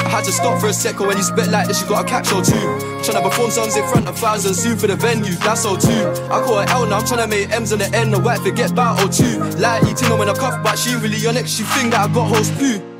[0.03, 2.33] I had to stop for a second when you spit like this, you gotta catch
[2.33, 2.65] or two.
[3.05, 6.09] Tryna perform songs in front of thousands, soon for the venue, that's all too.
[6.31, 8.73] I call it L now, I'm tryna make M's on the end, no white forget
[8.73, 9.39] battle two.
[9.61, 12.35] Like eating when I cuff, but she really on it, she think that I got
[12.35, 12.92] host poo.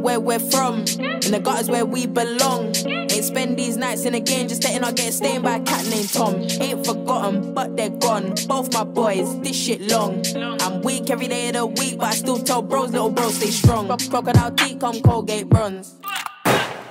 [0.00, 0.80] Where we're from.
[0.80, 2.74] In the gutters where we belong.
[2.86, 5.86] Ain't spend these nights in a game just letting our get stained by a cat
[5.86, 6.34] named Tom.
[6.60, 8.34] Ain't forgotten, but they're gone.
[8.46, 10.22] Both my boys, this shit long.
[10.60, 13.50] I'm weak every day of the week, but I still tell bros, little bros, stay
[13.50, 13.88] strong.
[14.08, 15.96] Crocodile teeth, come Colgate bronze.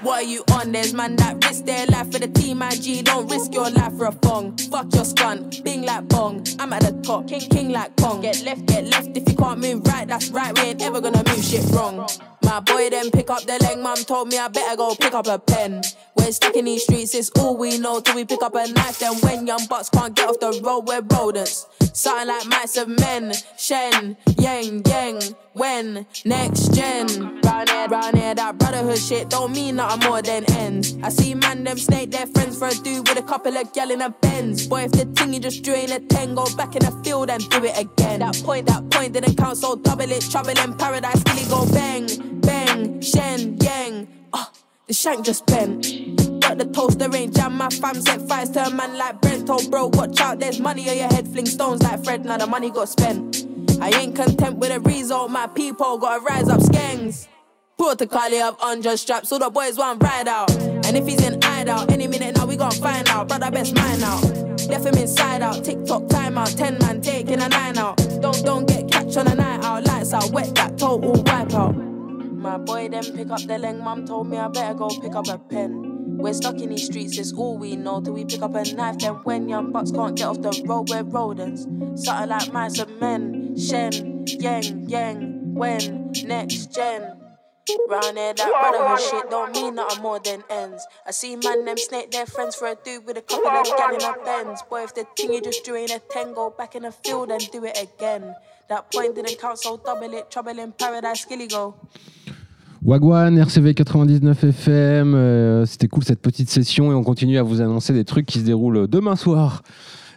[0.01, 0.71] What are you on?
[0.71, 3.03] There's man that risk their life for the team, IG.
[3.03, 4.55] Don't risk your life for a thong.
[4.55, 6.45] Fuck your stunt, bing like bong.
[6.57, 8.21] I'm at the top, king king like Kong.
[8.21, 9.09] Get left, get left.
[9.17, 10.57] If you can't move right, that's right.
[10.57, 12.07] We ain't ever gonna move shit wrong.
[12.43, 13.79] My boy then pick up the leg.
[13.79, 15.81] Mum told me I better go pick up a pen.
[16.15, 17.99] We're stuck in these streets, it's all we know.
[18.01, 20.87] Till we pick up a knife, then when young bucks can't get off the road,
[20.87, 21.67] we're rodents.
[21.93, 23.33] Something like mice of men.
[23.57, 25.21] Shen, yang, yang.
[25.53, 26.05] When?
[26.23, 27.41] Next gen.
[27.41, 30.95] Round here, round here, that brotherhood shit don't mean nothing more than ends.
[31.03, 33.91] I see man them snake their friends for a dude with a couple of gal
[33.91, 34.67] in a Benz.
[34.67, 37.29] Boy, if the thing you just drew in a 10, go back in the field
[37.29, 38.19] and do it again.
[38.19, 40.21] That point, that point didn't count, so double it.
[40.29, 42.07] Trouble in paradise, he go bang,
[42.41, 44.07] bang, shen, yang.
[44.33, 44.51] Oh,
[44.87, 45.83] the shank just bent.
[46.41, 49.47] Got the toaster range, jam my fam set fires to a man like Brent.
[49.47, 52.25] Told bro, watch out, there's money on your head, fling stones like Fred.
[52.25, 53.45] Now the money got spent.
[53.81, 57.27] I ain't content with the result, my people gotta rise up skangs.
[57.77, 60.51] Protocol of 100 straps, so the boys want ride out.
[60.51, 63.29] And if he's in hideout, any minute now we gon' find out.
[63.29, 64.21] Brother, best mine out.
[64.67, 67.97] Left him inside out, TikTok time out, 10 man taking a nine out.
[68.21, 71.88] Don't don't get catch on a night out, lights out, wet that total wipe out.
[72.39, 75.27] My boy then pick up the leng, mum told me I better go pick up
[75.27, 76.17] a pen.
[76.17, 77.99] We're stuck in these streets, it's all we know.
[77.99, 80.89] Till we pick up a knife, then when young bucks can't get off the road,
[80.89, 81.63] we're rodents.
[82.01, 83.57] Something like mice and men.
[83.57, 87.19] Shen, yang, yang, when, next gen.
[87.89, 90.87] Round here, that brotherhood shit don't mean nothing more than ends.
[91.05, 93.93] I see man them snake their friends for a dude with a couple of gal
[93.93, 94.61] in a Benz.
[94.63, 97.51] Boy, if the thing you just in a 10, go back in the field and
[97.51, 98.33] do it again.
[98.69, 100.31] That point didn't count, so double it.
[100.31, 101.75] Trouble in paradise, skilly go.
[102.81, 107.59] Wagwan, RCV 99 FM, euh, c'était cool cette petite session et on continue à vous
[107.59, 109.63] annoncer des trucs qui se déroulent demain soir.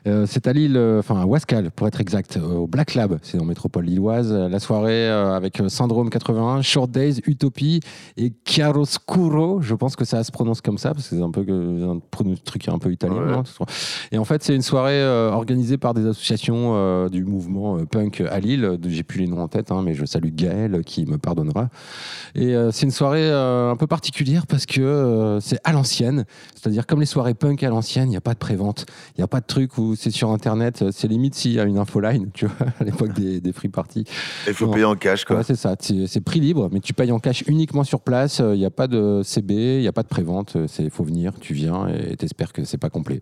[0.06, 3.18] Euh, c'est à Lille, euh, enfin à Wascal pour être exact, euh, au Black Lab,
[3.22, 4.32] c'est en métropole lilloise.
[4.32, 7.80] La soirée avec Syndrome 81, Short Days, Utopie
[8.16, 9.60] et Chiaroscuro.
[9.60, 12.00] Je pense que ça se prononce comme ça parce que c'est un peu un
[12.44, 13.42] truc un peu italien.
[14.10, 18.78] et en fait, c'est une soirée organisée par des associations du mouvement punk à Lille.
[18.86, 21.68] J'ai plus les noms en tête, hein, mais je salue Gaël qui me pardonnera.
[22.34, 26.24] Et c'est une soirée un peu particulière parce que c'est à l'ancienne.
[26.54, 28.86] C'est-à-dire, comme les soirées punk à l'ancienne, il n'y a pas de prévente.
[29.16, 30.84] Il n'y a pas de truc où c'est sur Internet.
[30.90, 34.04] C'est limite s'il y a une infoline, tu vois, à l'époque des, des free parties.
[34.46, 34.72] Il faut Non.
[34.72, 35.36] payer en cash, quoi.
[35.36, 35.74] Ouais, c'est ça.
[35.80, 38.40] C'est prix libre, mais tu payes en cash uniquement sur place.
[38.40, 40.56] Il n'y a pas de CB, il n'y a pas de prévente.
[40.78, 43.20] Il faut venir, tu viens et t'espères que c'est pas complet.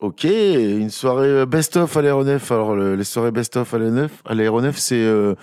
[0.00, 2.50] Ok, une soirée euh, best-of à l'aéronef.
[2.52, 5.34] Alors, le- les soirées best-of à l'aéronef, à l'aéronef, c'est euh,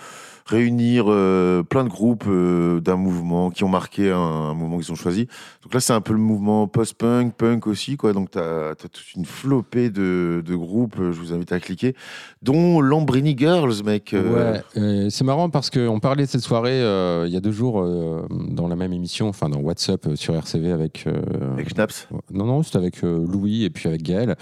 [0.48, 4.90] réunir euh, plein de groupes euh, d'un mouvement qui ont marqué un, un mouvement qu'ils
[4.92, 5.26] ont choisi.
[5.62, 8.12] Donc là, c'est un peu le mouvement post-punk, punk aussi, quoi.
[8.12, 11.94] Donc, tu as, toute une flopée de, de groupes, euh, je vous invite à cliquer,
[12.42, 14.14] dont Lambrini Girls, mec.
[14.14, 17.84] Ouais, c'est marrant parce qu'on parlait de cette soirée il y a deux jours
[18.30, 21.06] dans la même émission, enfin dans WhatsApp sur RCV avec.
[21.52, 24.36] avec Schnaps Non, non, c'était avec Louis et puis avec Gaël.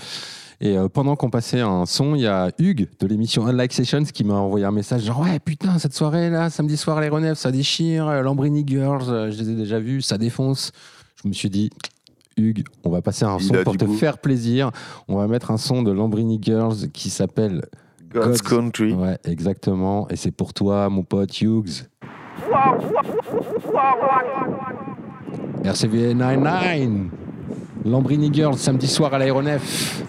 [0.61, 4.05] Et euh, pendant qu'on passait un son, il y a Hugues de l'émission Unlike Sessions
[4.05, 7.35] qui m'a envoyé un message genre Ouais, putain, cette soirée là, samedi soir, les Renèves,
[7.37, 8.09] ça déchire.
[8.09, 10.73] euh, Lambrini Girls, euh, je les ai déjà vus, ça défonce.
[11.23, 11.69] Je me suis dit
[12.39, 13.95] Hugues, on va passer un son pour te goût.
[13.95, 14.71] faire plaisir.
[15.09, 17.65] On va mettre un son de Lambrini Girls qui s'appelle
[18.11, 18.93] God's Country.
[18.95, 20.09] Ouais, exactement.
[20.09, 21.85] Et c'est pour toi, mon pote Hughes.
[25.65, 27.11] RCV 99.
[27.85, 30.03] Lambrini Girls, samedi soir à l'aéronef.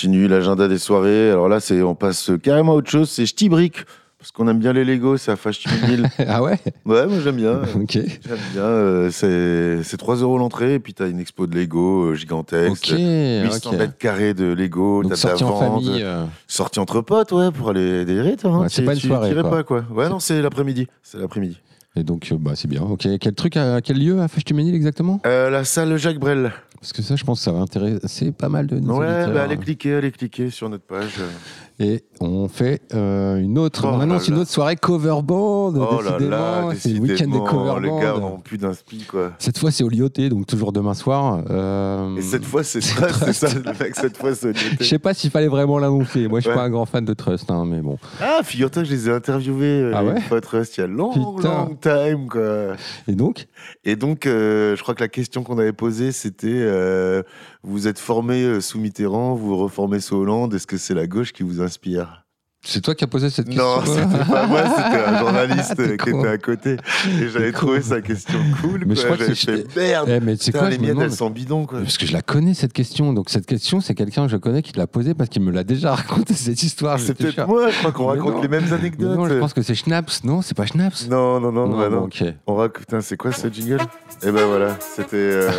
[0.00, 1.30] Continue l'agenda des soirées.
[1.30, 3.10] Alors là, c'est on passe carrément à autre chose.
[3.10, 3.84] C'est Ch'ti Brick.
[4.18, 6.06] Parce qu'on aime bien les Lego, c'est à Fashionville.
[6.28, 6.58] ah ouais?
[6.86, 7.60] Ouais, moi j'aime bien.
[7.74, 7.92] ok.
[7.92, 8.62] J'aime bien.
[8.62, 12.90] euh, c'est c'est 3 euros l'entrée, et puis t'as une expo de Lego euh, gigantesque.
[12.92, 13.78] Ok, 800 ok.
[13.78, 15.02] mètres carrés de Lego.
[15.02, 15.84] Donc t'as de la sortie en vente.
[15.84, 16.24] famille, euh.
[16.46, 18.50] Sortie entre potes, ouais, pour aller délirer, toi.
[18.52, 18.58] hein.
[18.60, 19.50] Ouais, c'est Tu- pas une tu- soirée, t'irais quoi.
[19.50, 19.84] pas, quoi.
[19.90, 20.86] Ouais, non, c'est l'après-midi.
[21.02, 21.58] C'est l'après-midi.
[21.96, 22.82] Et donc, euh, bah, c'est bien.
[22.82, 23.06] Ok.
[23.20, 25.20] Quel truc, à quel lieu à Fashtumeni exactement?
[25.26, 26.52] Euh, la salle Jacques Brel.
[26.80, 29.42] Parce que ça, je pense que ça va intéresser pas mal de nos Ouais, bah
[29.42, 31.16] allez cliquer, allez cliquer sur notre page.
[31.78, 34.40] Et on fait euh, une autre, Oh on là annonce une là.
[34.40, 35.72] autre soirée cover band.
[35.76, 36.72] Oh là là, décidément.
[36.78, 39.32] c'est le week-end des cover les gars n'ont plus d'inspi quoi.
[39.38, 41.42] Cette fois, c'est au Lyoté, donc toujours demain soir.
[41.50, 44.98] Euh, Et cette fois, c'est ça, c'est ça, le mec, cette fois, c'est Je sais
[44.98, 46.28] pas s'il fallait vraiment l'annoncer.
[46.28, 46.56] Moi, je suis Ouais.
[46.56, 47.98] pas un grand fan de Trust, hein, mais bon.
[48.20, 51.12] Ah, figure-toi je les ai interviewés euh, Ah ouais fois Trust il y a long,
[51.36, 51.66] Putain.
[51.68, 52.74] long time quoi.
[53.06, 53.46] Et donc?
[53.84, 57.22] Et donc, euh, je crois que la question qu'on avait posée, c'était euh,
[57.62, 61.06] vous êtes formé euh, sous Mitterrand, vous vous reformez sous Hollande, est-ce que c'est la
[61.06, 62.19] gauche qui vous inspire?
[62.62, 66.10] C'est toi qui as posé cette question Non, c'était pas moi, c'était un journaliste qui
[66.10, 66.18] con.
[66.20, 66.76] était à côté.
[67.20, 68.82] Et j'avais trouvé sa question cool.
[68.86, 69.16] Mais je quoi.
[69.16, 70.08] crois que fait merde.
[70.10, 71.78] Eh, mais c'est Putain, quoi, les je demande- elles sont bidons quoi.
[71.80, 73.14] Parce que je la connais cette question.
[73.14, 75.50] Donc cette question, c'est quelqu'un que je connais qui te l'a posée parce qu'il me
[75.52, 77.00] l'a déjà raconté cette histoire.
[77.00, 78.42] C'est peut-être moi, je crois qu'on raconte non.
[78.42, 79.16] les mêmes Mais anecdotes.
[79.16, 80.22] Non, je pense que c'est Schnaps.
[80.24, 81.08] Non, c'est pas Schnaps.
[81.08, 82.02] Non, non, non, Non, bah non.
[82.04, 82.24] ok.
[82.46, 83.78] On raconte, putain, c'est quoi ce jingle?
[84.22, 85.50] Eh ben voilà, c'était euh,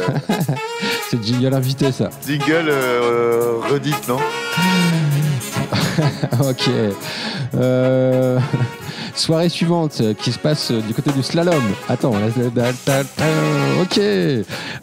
[1.09, 2.11] C'est jingle invité, ça.
[2.27, 4.17] jingle euh, redite, non?
[6.39, 6.69] ok.
[7.55, 8.39] Euh,
[9.15, 11.61] Soirée suivante euh, qui se passe euh, du côté du slalom.
[11.89, 12.13] Attends,
[13.81, 13.99] ok.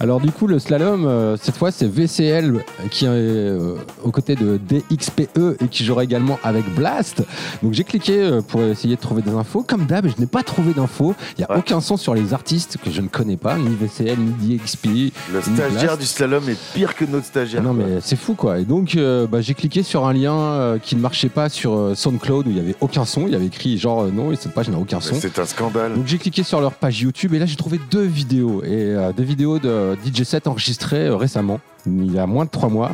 [0.00, 4.58] Alors du coup, le slalom, cette fois, c'est VCL qui est euh, aux côtés de
[4.58, 7.22] DXPE et qui jouera également avec Blast.
[7.62, 9.62] Donc j'ai cliqué pour essayer de trouver des infos.
[9.66, 11.14] Comme d'hab, je n'ai pas trouvé d'infos.
[11.36, 14.18] Il n'y a aucun son sur les artistes que je ne connais pas, ni VCL,
[14.18, 14.86] ni DXP.
[14.86, 16.00] Le ni stagiaire Blast.
[16.00, 17.62] du slalom est pire que notre stagiaire.
[17.62, 17.84] Non quoi.
[17.86, 18.58] mais c'est fou quoi.
[18.58, 21.94] Et donc euh, bah, j'ai cliqué sur un lien qui ne marchait pas sur euh,
[21.94, 23.26] SoundCloud où il y avait aucun son.
[23.26, 25.14] Il y avait écrit genre euh, non, et cette page n'a aucun son.
[25.14, 25.94] C'est un scandale.
[25.94, 29.12] Donc j'ai cliqué sur leur page YouTube et là j'ai trouvé deux vidéos et euh,
[29.12, 32.92] deux vidéos de DJ set enregistrées euh, récemment, il y a moins de trois mois.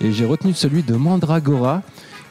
[0.00, 1.82] Et j'ai retenu celui de Mandragora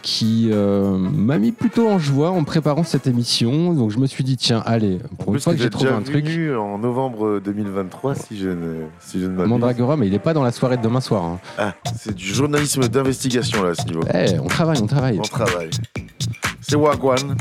[0.04, 3.74] qui euh, m'a mis plutôt en joie en préparant cette émission.
[3.74, 5.97] Donc je me suis dit tiens allez pour En une fois que j'ai trouvé déjà
[5.97, 6.26] un truc.
[6.26, 9.49] venu en novembre 2023, si je ne, si je ne m'abuse.
[9.49, 11.24] Mandragora mais il est pas dans la soirée de demain soir.
[11.24, 11.39] hein.
[11.58, 14.01] Ah, c'est du journalisme d'investigation là à ce niveau.
[14.14, 15.18] Eh, on travaille, on travaille.
[15.20, 15.70] On travaille.
[16.62, 17.36] C'est Wagwan.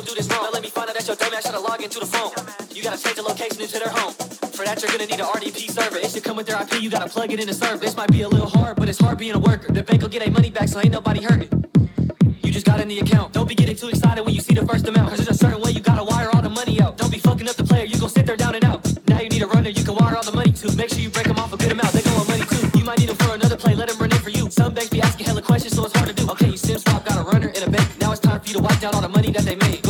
[0.00, 0.44] Don't do this wrong.
[0.44, 2.32] Now let me find out that your dumbass try to log into the phone.
[2.72, 4.14] You gotta change the location into their home.
[4.56, 5.98] For that, you're gonna need an RDP server.
[5.98, 6.80] It should come with their IP.
[6.80, 7.76] You gotta plug it in the server.
[7.76, 8.19] This might be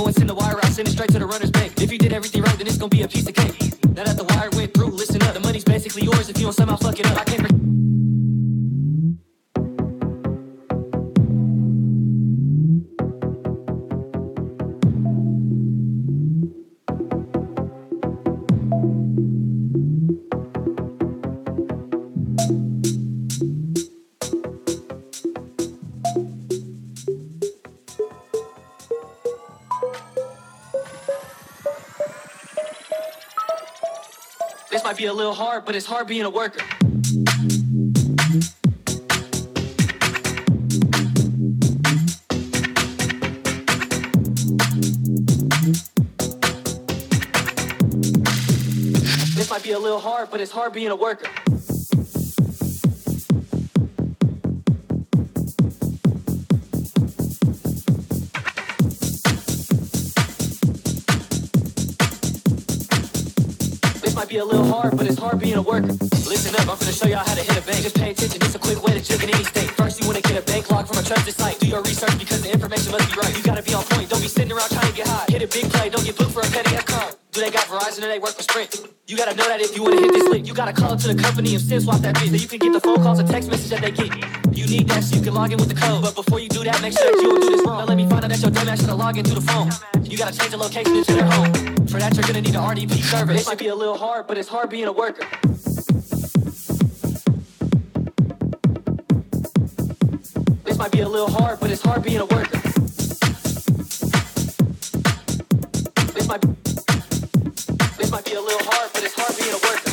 [0.00, 1.80] influence send the wire, I send it straight to the runner's bank.
[1.80, 3.58] If you did everything right, then it's gonna be a piece of cake.
[3.94, 5.34] Now that the wire went through, listen up.
[5.34, 7.18] The money's basically yours if you don't somehow fuck it up.
[7.18, 7.49] I can't
[35.00, 36.60] be a little hard, but it's hard being a worker.
[49.34, 51.30] This might be a little hard, but it's hard being a worker.
[64.30, 65.90] Be a little hard, but it's hard being a worker.
[66.30, 67.82] Listen up, I'm gonna show y'all how to hit a bank.
[67.82, 69.70] Just pay attention, it's a quick way to jig in any state.
[69.72, 71.58] First, you wanna get a bank log from a trusted site.
[71.58, 73.36] Do your research because the information must be right.
[73.36, 75.26] You gotta be on point, don't be sitting around trying to get high.
[75.28, 77.12] Hit a big play, don't get booked for a petty crime.
[77.32, 78.86] Do they got Verizon or they work for Sprint?
[79.08, 81.08] You gotta know that if you wanna hit this lick, you gotta call up to
[81.08, 82.30] the company and SIM swap that bitch.
[82.30, 84.39] Then you can get the phone calls and text message that they get.
[84.52, 86.02] You need that so you can log in with the code.
[86.02, 87.78] But before you do that, make sure that you don't do this wrong.
[87.78, 89.70] Now let me find out that your dumb ass should log into the phone.
[90.04, 91.52] You gotta change the location into your home.
[91.86, 93.32] For that, you're gonna need an RDP server.
[93.32, 95.26] It might be a little hard, but it's hard being a worker.
[100.64, 102.58] This might be a little hard, but it's hard being a worker.
[106.14, 106.40] This might
[107.98, 109.89] This might be a little hard, but it's hard being a worker.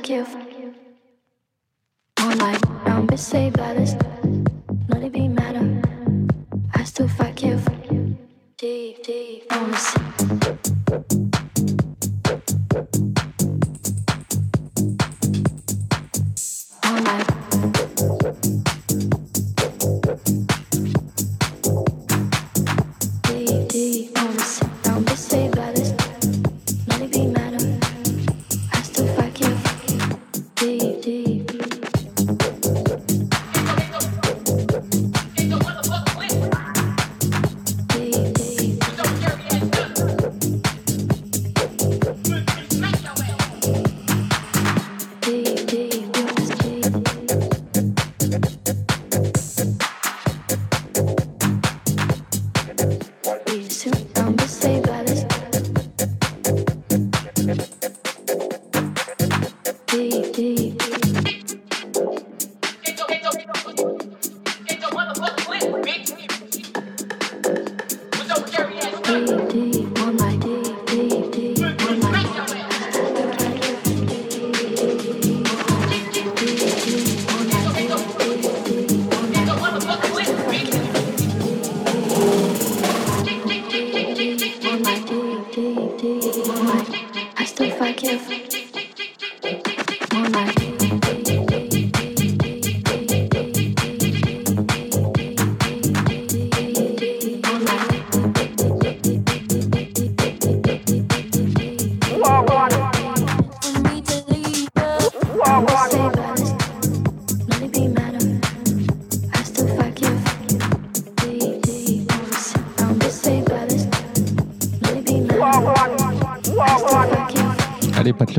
[0.00, 0.34] I give?
[2.20, 3.06] All night, I'm
[3.52, 3.92] by this.
[3.92, 3.99] it's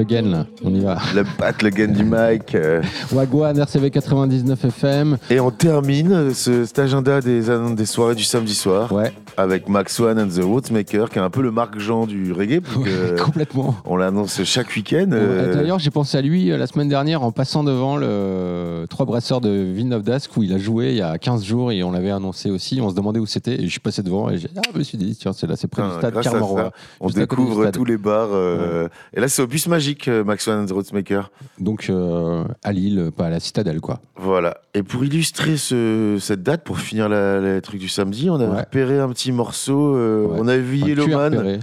[0.01, 0.97] Le Guen, là, on y va.
[1.13, 2.55] Le Pat Le Guen du mic.
[2.55, 2.81] euh.
[3.11, 5.17] Wagwan, RCV 99 FM.
[5.29, 7.43] Et on termine ce, cet agenda des,
[7.75, 9.13] des soirées du samedi soir Ouais.
[9.37, 12.61] Avec Max One and the Rootsmaker, qui est un peu le Marc Jean du reggae.
[12.61, 13.75] parce que Complètement.
[13.85, 15.09] On l'annonce chaque week-end.
[15.11, 19.05] Euh, D'ailleurs, j'ai pensé à lui euh, la semaine dernière en passant devant le Trois
[19.05, 21.91] Brasseurs de Villeneuve d'Ascq où il a joué il y a 15 jours et on
[21.91, 22.79] l'avait annoncé aussi.
[22.81, 24.83] On se demandait où c'était et je suis passé devant et j'ai ah, je me
[24.83, 27.85] suis dit, tiens, c'est là, c'est près du Putain, stade ça, On du découvre tous
[27.85, 28.29] les bars.
[28.33, 31.31] euh, Et là, c'est au bus magique, Max One and the Rootsmaker.
[31.59, 33.99] Donc euh, à Lille, pas à la citadelle, quoi.
[34.15, 34.57] Voilà.
[34.73, 38.45] Et pour illustrer ce- cette date, pour finir la, les trucs du samedi, on a
[38.45, 38.59] Ouais.
[38.61, 39.95] repéré un petit morceau.
[39.95, 40.37] euh, Ouais.
[40.39, 41.25] On avait vu Yellowman.
[41.35, 41.59] repéré.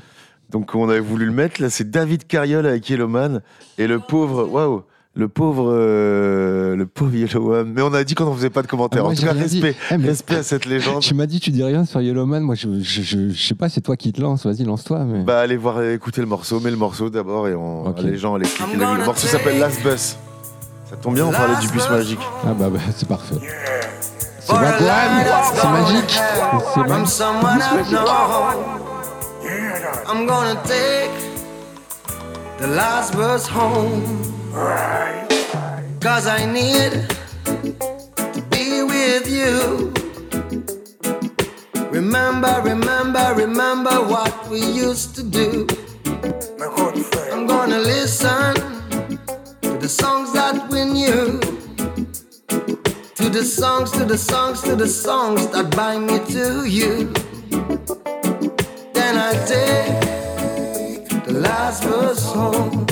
[0.51, 1.61] Donc on avait voulu le mettre.
[1.61, 3.41] Là, c'est David Cariol avec Yellowman.
[3.77, 4.83] Et le pauvre, waouh,
[5.15, 7.65] le pauvre, euh, le pauvre Yellowman.
[7.75, 9.03] Mais on a dit qu'on n'en faisait pas de commentaires.
[9.03, 11.01] Ah, moi, en tout cas, respect, Eh, respect à cette légende.
[11.03, 12.41] Tu m'as dit, tu dis rien sur Yellowman.
[12.43, 14.47] Moi, je, je, je, je sais pas, c'est toi qui te lance.
[14.47, 15.05] Vas-y, lance-toi.
[15.05, 15.23] Mais...
[15.25, 18.01] Bah allez voir, écouter le morceau, mets le morceau d'abord et on, Ok.
[18.03, 18.77] les gens allez cliquer.
[18.77, 20.17] Le, le morceau s'appelle Last Bus.
[20.89, 22.21] Ça tombe bien, on parlait du bus magique.
[22.47, 23.35] Ah bah, bah, c'est parfait.
[24.49, 26.21] C'est c'est magique.
[27.05, 27.99] C'est magique.
[30.07, 31.11] I'm gonna take
[32.59, 34.03] the last bus home.
[36.01, 36.93] Cause I need
[38.33, 39.93] to be with you.
[41.91, 45.67] Remember, remember, remember what we used to do.
[47.33, 48.55] I'm gonna listen
[49.61, 51.39] to the songs that we knew.
[53.29, 57.13] To the songs, to the songs, to the songs that bind me to you.
[58.95, 60.01] Then I take
[61.27, 62.87] the last bus home.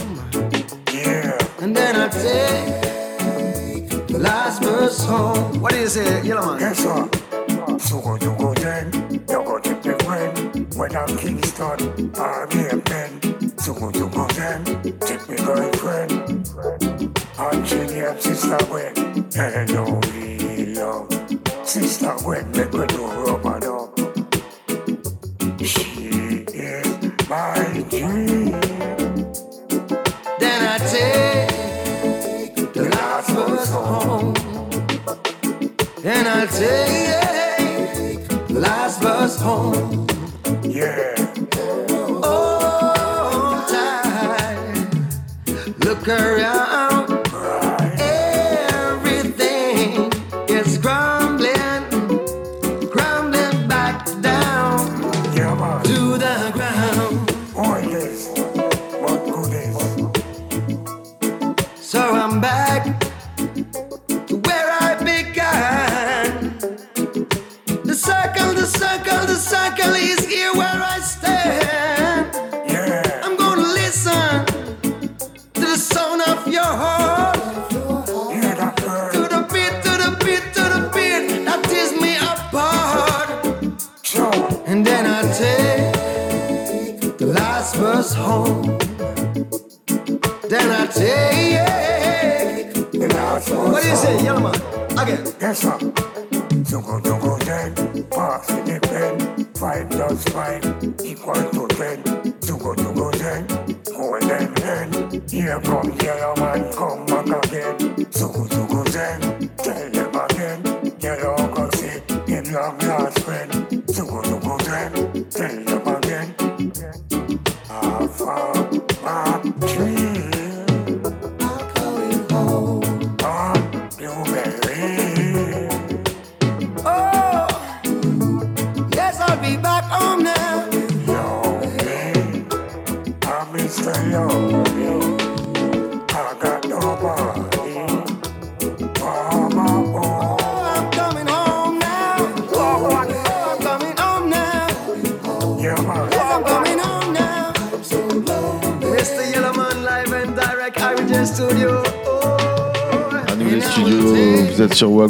[0.93, 1.39] Yeah.
[1.62, 2.82] And then I take
[4.09, 5.59] the last bus home.
[5.62, 6.61] What do you say, Yellow Man?
[6.61, 7.09] Yes, sir.
[7.78, 10.74] So go you go then, you go to the friend.
[10.74, 13.59] When I'm Kingston, I'm here then.
[13.59, 14.64] So go you go then,
[15.01, 16.12] take me girlfriend.
[17.39, 18.95] And she name Sister Gwen.
[19.32, 20.26] Hello, we
[20.77, 21.09] love.
[21.64, 23.99] Sister Gwen, make me do rubber dub.
[25.61, 26.87] She is
[27.29, 28.51] my dream.
[30.39, 34.35] Then I take the last bus home.
[36.03, 40.07] Then I take the last bus home.
[40.62, 41.14] Yeah.
[42.22, 45.09] Oh, time.
[45.79, 46.36] Look around.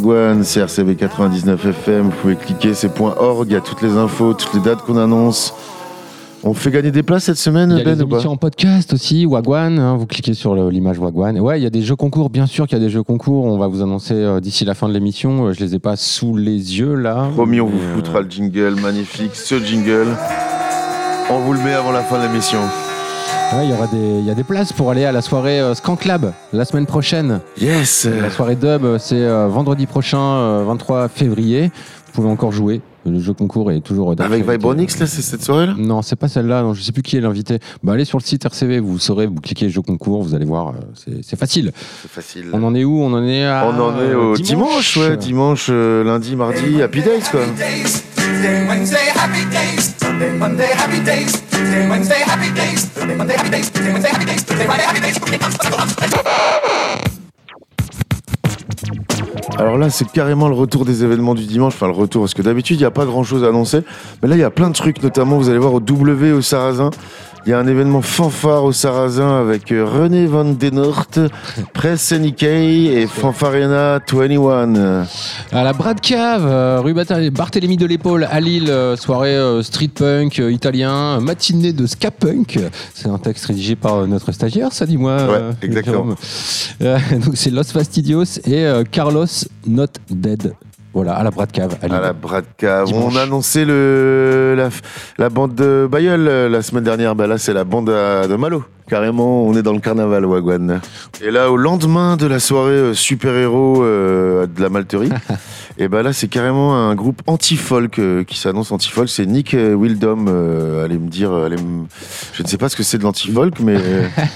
[0.01, 4.35] Wagwan, CRCV 99 FM, vous pouvez cliquer, c'est .org, il y a toutes les infos,
[4.35, 5.55] toutes les dates qu'on annonce.
[6.45, 8.33] On fait gagner des places cette semaine, Il y a Ben les ou pas émissions
[8.33, 9.79] en podcast aussi, Wagwan.
[9.79, 11.35] hein, vous cliquez sur le- l'image Wagwan.
[11.37, 13.03] Et ouais, il y a des jeux concours, bien sûr qu'il y a des jeux
[13.03, 13.47] concours.
[13.47, 15.47] On va vous annoncer euh, d'ici la fin de l'émission.
[15.47, 17.29] Euh, je les ai pas sous les yeux là.
[17.33, 20.09] Promis, on vous Mais, euh, foutra le jingle, magnifique, ce jingle.
[21.31, 22.61] On vous le met avant la fin de l'émission.
[23.55, 25.61] Ouais, il y aura des, il y a des places pour aller à la soirée
[25.61, 27.41] euh, Skank Lab la semaine prochaine.
[27.61, 28.05] Yes.
[28.07, 31.71] La soirée dub, euh, c'est euh, vendredi prochain, euh, 23 février.
[32.07, 32.81] Vous pouvez encore jouer.
[33.09, 35.75] Le jeu concours est toujours Avec Vibronix, là, c'est cette soirée-là?
[35.79, 36.63] Non, c'est pas celle-là.
[36.63, 37.61] Non, je sais plus qui est l'invité.
[37.85, 40.71] Bah, allez sur le site RCV, vous saurez, vous cliquez jeu concours, vous allez voir,
[40.71, 41.71] euh, c'est- facile.
[42.03, 42.47] C'est facile.
[42.53, 43.01] On en est où?
[43.01, 43.71] On en est à.
[43.73, 47.43] On en est au dimanche, ouais, dimanche, euh, lundi, mardi, Happy Days, quoi.
[59.59, 61.75] Alors là, c'est carrément le retour des événements du dimanche.
[61.75, 63.81] Enfin, le retour, parce que d'habitude, il n'y a pas grand-chose à annoncer.
[64.23, 66.43] Mais là, il y a plein de trucs, notamment, vous allez voir au W au
[66.43, 66.91] Sarrasin.
[67.47, 71.07] Il y a un événement fanfare au Sarrasin avec euh, René Van Denort,
[71.73, 75.07] Press Nikkei et Fanfarena 21.
[75.53, 76.93] À la Brad Cave, euh, rue
[77.31, 82.59] Barthélemy de l'épaule à Lille, euh, soirée street punk italien, matinée de ska punk.
[82.95, 85.13] C'est un texte rédigé par notre stagiaire, ça dis-moi.
[85.13, 86.17] euh, exactement.
[86.81, 89.27] Donc c'est Los Fastidios et Carlos
[89.69, 90.53] Not Dead.
[90.97, 92.15] Voilà, à la Brad Cave à la
[92.57, 92.89] Cave.
[92.95, 94.71] On a annoncé le, la,
[95.19, 97.15] la bande de Bayeul euh, la semaine dernière.
[97.15, 98.65] Bah là, c'est la bande à- de Malo.
[98.89, 100.81] Carrément, on est dans le carnaval, Wagwan.
[101.21, 105.11] Et là, au lendemain de la soirée euh, super-héros euh, de la Malterie,
[105.79, 109.09] et bah là, c'est carrément un groupe anti-folk euh, qui s'annonce anti-folk.
[109.09, 110.27] C'est Nick euh, Wildom.
[110.29, 111.85] euh, allez me dire, allez me-
[112.33, 113.77] je ne sais pas ce que c'est de l'anti-folk, mais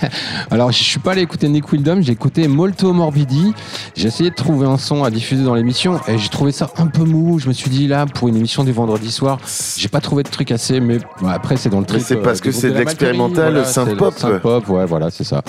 [0.50, 3.52] Alors, je suis pas allé écouter Nick Wildom, j'ai écouté Molto Morbidi.
[3.96, 6.86] J'ai essayé de trouver un son à diffuser dans l'émission et j'ai trouvé ça un
[6.86, 7.38] peu mou.
[7.38, 9.38] Je me suis dit là, pour une émission du vendredi soir,
[9.76, 12.02] j'ai pas trouvé de truc assez, mais bon, après c'est dans le truc.
[12.04, 14.14] c'est parce que c'est de l'expérimental voilà, synth pop.
[14.16, 15.42] synth pop, ouais, voilà, c'est ça.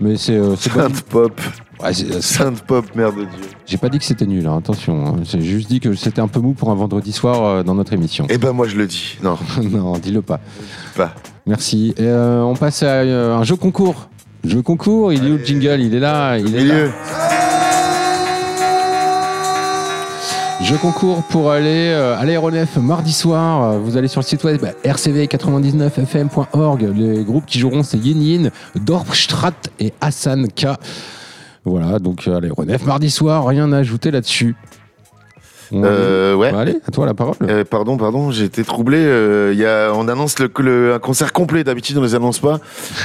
[0.00, 0.40] Mais c'est
[1.10, 1.40] pop.
[1.82, 3.44] Ouais, c'est- synth pop, merde de Dieu.
[3.66, 5.06] J'ai pas dit que c'était nul, hein, attention.
[5.06, 5.14] hein.
[5.24, 7.92] J'ai juste dit que c'était un peu mou pour un vendredi soir euh, dans notre
[7.92, 8.26] émission.
[8.30, 9.18] Eh ben moi je le dis.
[9.22, 9.36] Non.
[9.62, 10.40] non, dis-le pas.
[10.96, 11.12] Pas.
[11.46, 11.94] Merci.
[11.98, 14.08] Et, euh, on passe à euh, un jeu concours.
[14.44, 15.80] Jeu concours, il est où le jingle?
[15.80, 16.74] Il est là, il est là.
[16.74, 16.90] Milieu.
[20.62, 23.72] Jeu concours pour aller euh, à l'aéronef mardi soir.
[23.72, 26.88] Euh, Vous allez sur le site web bah, rcv99fm.org.
[26.96, 30.66] Les groupes qui joueront, c'est Yin Yin, Dorpstrat et Hassan K.
[31.64, 34.54] Voilà, donc euh, à l'aéronef mardi soir, rien à ajouter là-dessus.
[35.84, 36.52] Euh, ouais.
[36.52, 37.34] Bah, allez, à toi la parole.
[37.42, 38.98] Euh, pardon, pardon, j'ai été troublé.
[39.00, 41.64] euh, y a, on annonce le, le- un concert complet.
[41.64, 42.58] D'habitude, on les annonce pas,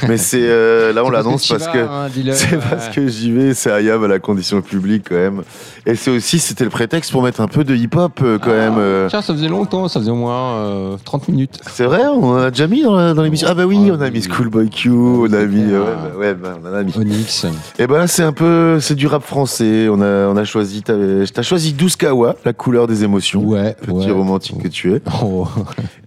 [0.07, 3.53] mais c'est euh, là on l'annonce parce que hein, c'est parce que j'y vais.
[3.53, 5.41] C'est Ayam à la condition publique quand même.
[5.85, 8.75] Et c'est aussi c'était le prétexte pour mettre un peu de hip-hop quand même.
[8.77, 9.07] euh.
[9.09, 11.59] Tiens, ça faisait longtemps, ça faisait au moins euh, 30 minutes.
[11.71, 13.47] C'est vrai, on a déjà mis dans l'émission.
[13.49, 16.57] Ah bah oui, on a mis Schoolboy Q, on a mis, ouais, bah, ouais, bah,
[16.63, 16.93] on en a mis.
[16.97, 17.45] Onyx.
[17.79, 19.87] Et ben là, c'est un peu, c'est du rap français.
[19.89, 20.93] On a, on a choisi, t'as
[21.33, 23.41] t'as choisi 12 Kawa, la couleur des émotions.
[23.43, 23.73] Ouais.
[23.81, 24.11] Petit ouais.
[24.11, 25.01] romantique que tu es.
[25.21, 25.47] Oh.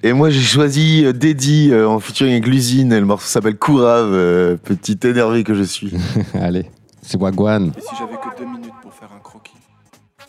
[0.02, 2.92] Et moi, j'ai choisi euh, Deddy euh, en featuring avec l'usine.
[2.92, 5.92] Et le morceau s'appelle Courave, euh, petit énervé que je suis.
[6.34, 6.66] Allez,
[7.02, 7.72] c'est Wagwan.
[7.76, 9.52] Et si j'avais que deux minutes pour faire un croquis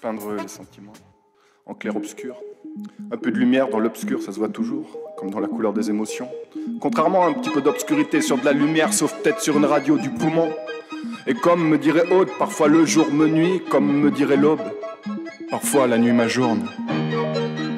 [0.02, 0.94] Peindre les sentiments,
[1.66, 2.36] en clair-obscur.
[3.12, 5.90] Un peu de lumière dans l'obscur, ça se voit toujours, comme dans la couleur des
[5.90, 6.28] émotions.
[6.82, 9.98] Contrairement à un petit peu d'obscurité sur de la lumière, sauf peut-être sur une radio
[9.98, 10.50] du poumon.
[11.26, 14.62] Et comme me dirait Aude, parfois le jour me nuit, comme me dirait l'aube.
[15.50, 16.68] Parfois la nuit m'ajourne.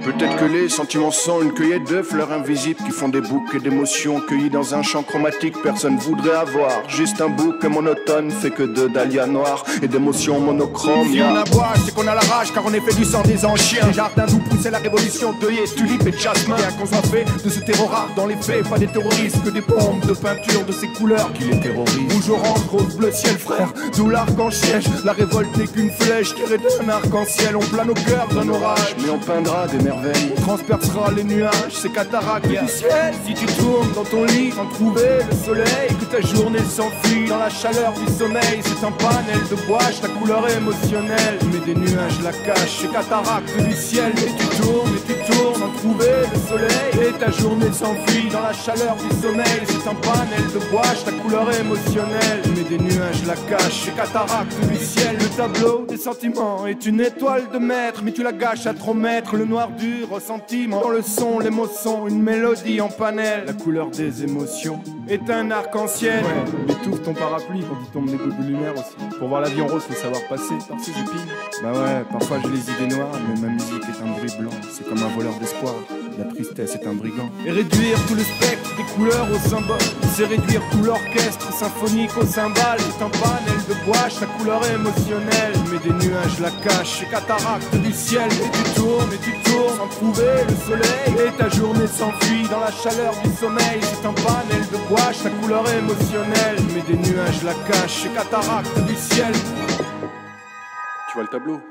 [0.05, 4.21] Peut-être que les sentiments sont une cueillette de fleurs invisibles qui font des bouquets d'émotions
[4.21, 5.55] cueillies dans un champ chromatique.
[5.63, 11.11] Personne voudrait avoir juste un bouquet monotone fait que de dahlias noires et d'émotions monochromes.
[11.11, 13.23] Si on a bois, c'est qu'on a la rage car on est fait du sang
[13.23, 13.91] des anciens.
[13.91, 16.55] Jardins d'où poussait la révolution, deuillet, tulipe et jasmin.
[16.55, 19.49] Bien qu'on soit fait de ce terreau rare dans les faits, pas des terroristes, que
[19.49, 22.13] des bombes de peinture de ces couleurs qui les terrorisent.
[22.13, 24.83] Rouge, orange, rose, bleu, ciel, frère, d'où l'arc-en-ciel.
[25.03, 27.55] La révolte n'est qu'une flèche tirée d'un arc-en-ciel.
[27.55, 29.94] On plane au cœur d'un orage, Mais on peindra des merveilles.
[30.03, 33.13] On transpercera les nuages, ces cataractes du ciel.
[33.25, 37.37] Si tu tournes dans ton lit sans trouver le soleil, que ta journée s'enfuit dans
[37.37, 41.39] la chaleur du sommeil, c'est un panel de gouache, ta couleur émotionnelle.
[41.51, 44.11] Mais des nuages la cachent, ces cataractes du ciel.
[44.17, 48.41] Et tu tournes, et tu tournes sans trouver le soleil, et ta journée s'enfuit dans
[48.41, 52.41] la chaleur du sommeil, c'est un panel de gouache, ta couleur émotionnelle.
[52.55, 55.17] Mais des nuages la cachent, ces cataractes du ciel.
[55.19, 58.93] Le tableau des sentiments est une étoile de maître, mais tu la gâches à trop
[58.93, 60.81] mettre le noir du ressentiment.
[60.81, 63.45] Dans le son, les mots sont une mélodie en panel.
[63.45, 66.23] La couleur des émotions est un arc-en-ciel.
[66.23, 69.17] Ouais, t'ouvres ton parapluie quand il tombe des gouttes de lumière aussi.
[69.17, 71.27] Pour voir la vie en rose, faut savoir passer par ses épines.
[71.63, 74.51] Bah ouais, parfois j'ai les idées noires, mais ma musique est un bruit blanc.
[74.69, 75.73] C'est comme un voleur d'espoir.
[76.17, 76.24] La
[76.55, 77.29] tristesse est un brigand.
[77.45, 79.77] Et réduire tout le spectre des couleurs au symbole,
[80.13, 82.79] c'est réduire tout l'orchestre symphonique au cymbale.
[82.79, 85.53] C'est un panel de gouache, la couleur émotionnelle.
[85.71, 88.29] Mais des nuages la cachent, ces cataractes du ciel.
[88.31, 91.27] Et tu tournes, et tu tournes sans trouver le soleil.
[91.27, 93.79] Et ta journée s'enfuit dans la chaleur du sommeil.
[93.81, 96.57] C'est un panel de gouache, la couleur émotionnelle.
[96.73, 99.33] Mais des nuages la cachent, ces cataractes du ciel.
[101.09, 101.61] Tu vois le tableau?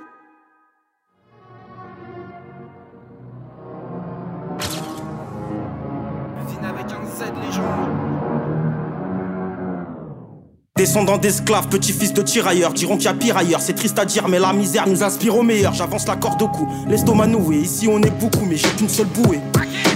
[10.76, 13.60] Descendant d'esclaves, petit-fils de tirailleurs, diront qu'il y a pire ailleurs.
[13.60, 15.72] C'est triste à dire, mais la misère nous inspire au meilleur.
[15.72, 17.58] J'avance la corde au cou, l'estomac noué.
[17.58, 19.40] Ici on est beaucoup, mais j'ai qu'une seule bouée.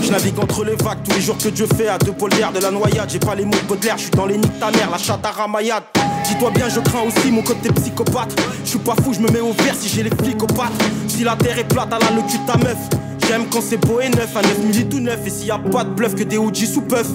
[0.01, 2.61] Je navigue entre les vagues tous les jours que Dieu fait à deux d'air de
[2.61, 3.11] la noyade.
[3.11, 5.27] J'ai pas les mots de Baudelaire, je dans les nids de ta mère, la chatte
[5.27, 5.83] à ramayade.
[6.25, 8.41] Dis-toi bien, je crains aussi mon côté psychopathe.
[8.65, 10.39] Je suis pas fou, je me mets au vert si j'ai les flics.
[11.09, 12.79] Si la terre est plate, elle a le cul ta meuf.
[13.29, 15.19] J'aime quand c'est beau et neuf, à 9000 tout neuf.
[15.27, 17.07] Et s'il y a pas de bluff que des OG sous puff.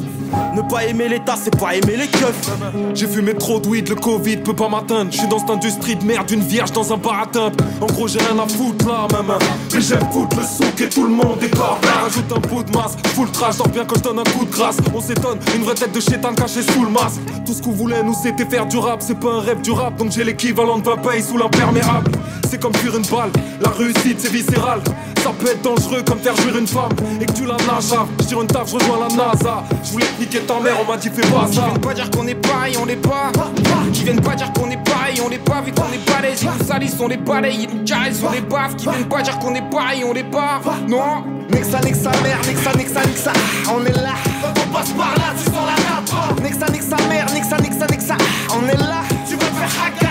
[0.55, 2.51] Ne pas aimer l'état, c'est pas aimer les keufs.
[2.93, 5.11] J'ai fumé trop de weed, le Covid peut pas m'atteindre.
[5.11, 7.59] Je suis dans cette industrie de merde, une vierge dans un bar à teinte.
[7.81, 9.39] En gros, j'ai rien à foutre là, maman.
[9.73, 11.87] Mais j'aime foutre le souk et tout le monde est corda.
[12.03, 14.51] Rajoute un bout de masse, full trash, dors bien quand je donne un coup de
[14.51, 14.77] grâce.
[14.93, 17.21] On s'étonne, une vraie tête de chétan cachée sous le masque.
[17.43, 19.01] Tout ce qu'on voulait, nous, c'était faire du rap.
[19.01, 22.11] C'est pas un rêve du rap, donc j'ai l'équivalent de 20 payes sous l'imperméable.
[22.49, 24.79] C'est comme fuir une balle, la réussite c'est viscéral.
[25.23, 26.89] Ça peut être dangereux comme faire jouir une femme
[27.21, 27.93] et que tu la nages.
[28.27, 29.63] Tire une taf, je rejoins la NASA.
[29.83, 31.61] Je voulais te niquer ta mère, on m'a dit fais pas Qui ça.
[31.65, 33.31] viennent pas dire qu'on est pareil, on l'est pas.
[33.93, 35.61] Qui viennent pas dire qu'on est pareil, on l'est pas.
[35.61, 38.41] Vu qu'on est balèze, ils nous salissent, on les balaye, ils nous caressent, on les
[38.41, 38.75] baffe.
[38.77, 40.61] Qui viennent pas dire qu'on est pareil, on l'est pas.
[40.87, 41.23] Non.
[41.49, 43.33] Nexa, Nexa, mère, Nexa, Nexa, Nexa,
[43.69, 44.13] on est là.
[44.41, 46.41] Quand on passe par là, tu sens la nappe.
[46.41, 48.15] Nexa, Nexa, mère, Nexa, Nexa, Nexa,
[48.55, 49.01] on est là.
[49.27, 50.02] Tu veux te faire hacker,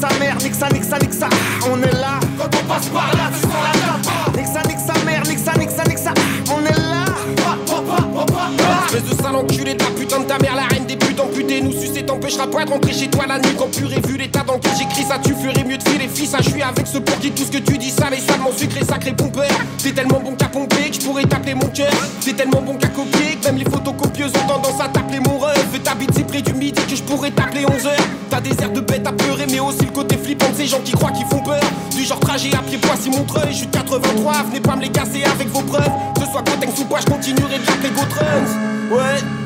[0.00, 0.10] carte.
[0.10, 2.20] Nexa, Nexa, mère, Nexa, Nexa, Nexa, ah, on est là.
[2.38, 4.36] Quand on passe par là, tu sens la nappe.
[4.36, 7.04] Nexa, Nexa, mère, Nexa, Nexa, Nexa, ah, on est là.
[7.36, 8.86] Pa, pa, pa, pa, pa, pa.
[8.86, 10.79] Espèce de sale enculé de la putain de ta mère, la
[11.20, 11.60] amputées.
[11.60, 14.42] Nous sucer t'empêchera pas de rentrer chez toi la nuit quand pur et vu l'état
[14.46, 15.18] dans lequel j'écris ça.
[15.22, 16.34] Tu ferais mieux de filer fils.
[16.38, 18.84] Je suis avec ce pour qui tout ce que tu dis ça, les salement sucré,
[18.84, 19.50] sacré pompeur.
[19.82, 21.92] T'es tellement bon qu'à pomper que je pourrais t'appeler mon cœur.
[22.24, 25.66] T'es tellement bon qu'à copier que même les photocopieuses ont tendance à t'appeler mon rêve.
[25.74, 28.06] Et t'habites si près du midi que je pourrais t'appeler 11 heures.
[28.30, 30.80] T'as des airs de bête à pleurer, mais aussi le côté flippant de ces gens
[30.84, 31.60] qui croient qu'ils font peur.
[31.96, 34.90] Du genre trajet à pied Poissy Montreuil, je suis de 83, venez pas me les
[34.90, 35.90] casser avec vos preuves.
[36.14, 38.96] Que ce soit Cotex ou pas, je continuerai de l'appeler Gotruns.
[38.96, 39.39] Ouais.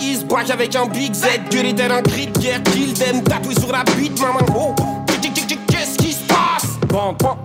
[0.00, 3.22] Is, braque avec un big Z, gueuler tel un cri de guerre, kill them,
[3.58, 4.40] sur la bite, maman.
[4.54, 4.74] Oh,
[5.68, 6.78] qu'est-ce qui se passe?
[6.88, 7.36] Bon, bon,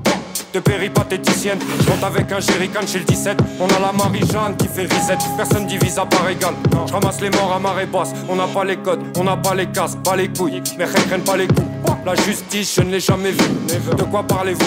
[0.54, 1.60] de péripatéticienne.
[1.82, 3.38] Je monte avec un jerrycan chez le 17.
[3.60, 5.18] On a la Marie-Jeanne qui fait reset.
[5.36, 6.56] Personne divise à part égale.
[6.88, 8.14] Je ramasse les morts à marée basse.
[8.30, 10.62] On n'a pas les codes, on n'a pas les casques, pas les couilles.
[10.78, 11.62] Mais rien pas les coups.
[12.06, 13.96] La justice, je ne l'ai jamais vue.
[13.98, 14.66] De quoi parlez-vous?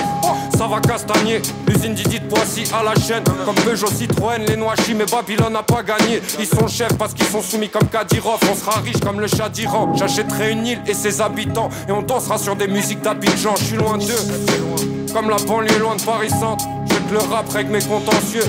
[0.61, 1.41] Ça va castagner.
[1.66, 3.24] L'usine Didi de Poissy à la chaîne.
[3.47, 6.20] Comme Peugeot, Citroën, les Noachis, mais Babylone n'a pas gagné.
[6.39, 8.39] Ils sont chefs parce qu'ils sont soumis comme Kadyrov.
[8.43, 9.95] On sera riche comme le chat d'Iran.
[9.97, 11.70] J'achèterai une île et ses habitants.
[11.89, 13.55] Et on dansera sur des musiques d'Abidjan.
[13.57, 15.15] Je suis loin d'eux.
[15.15, 16.66] Comme la banlieue loin de Paris Centre.
[16.91, 18.45] Je te le rap avec mes contentieux.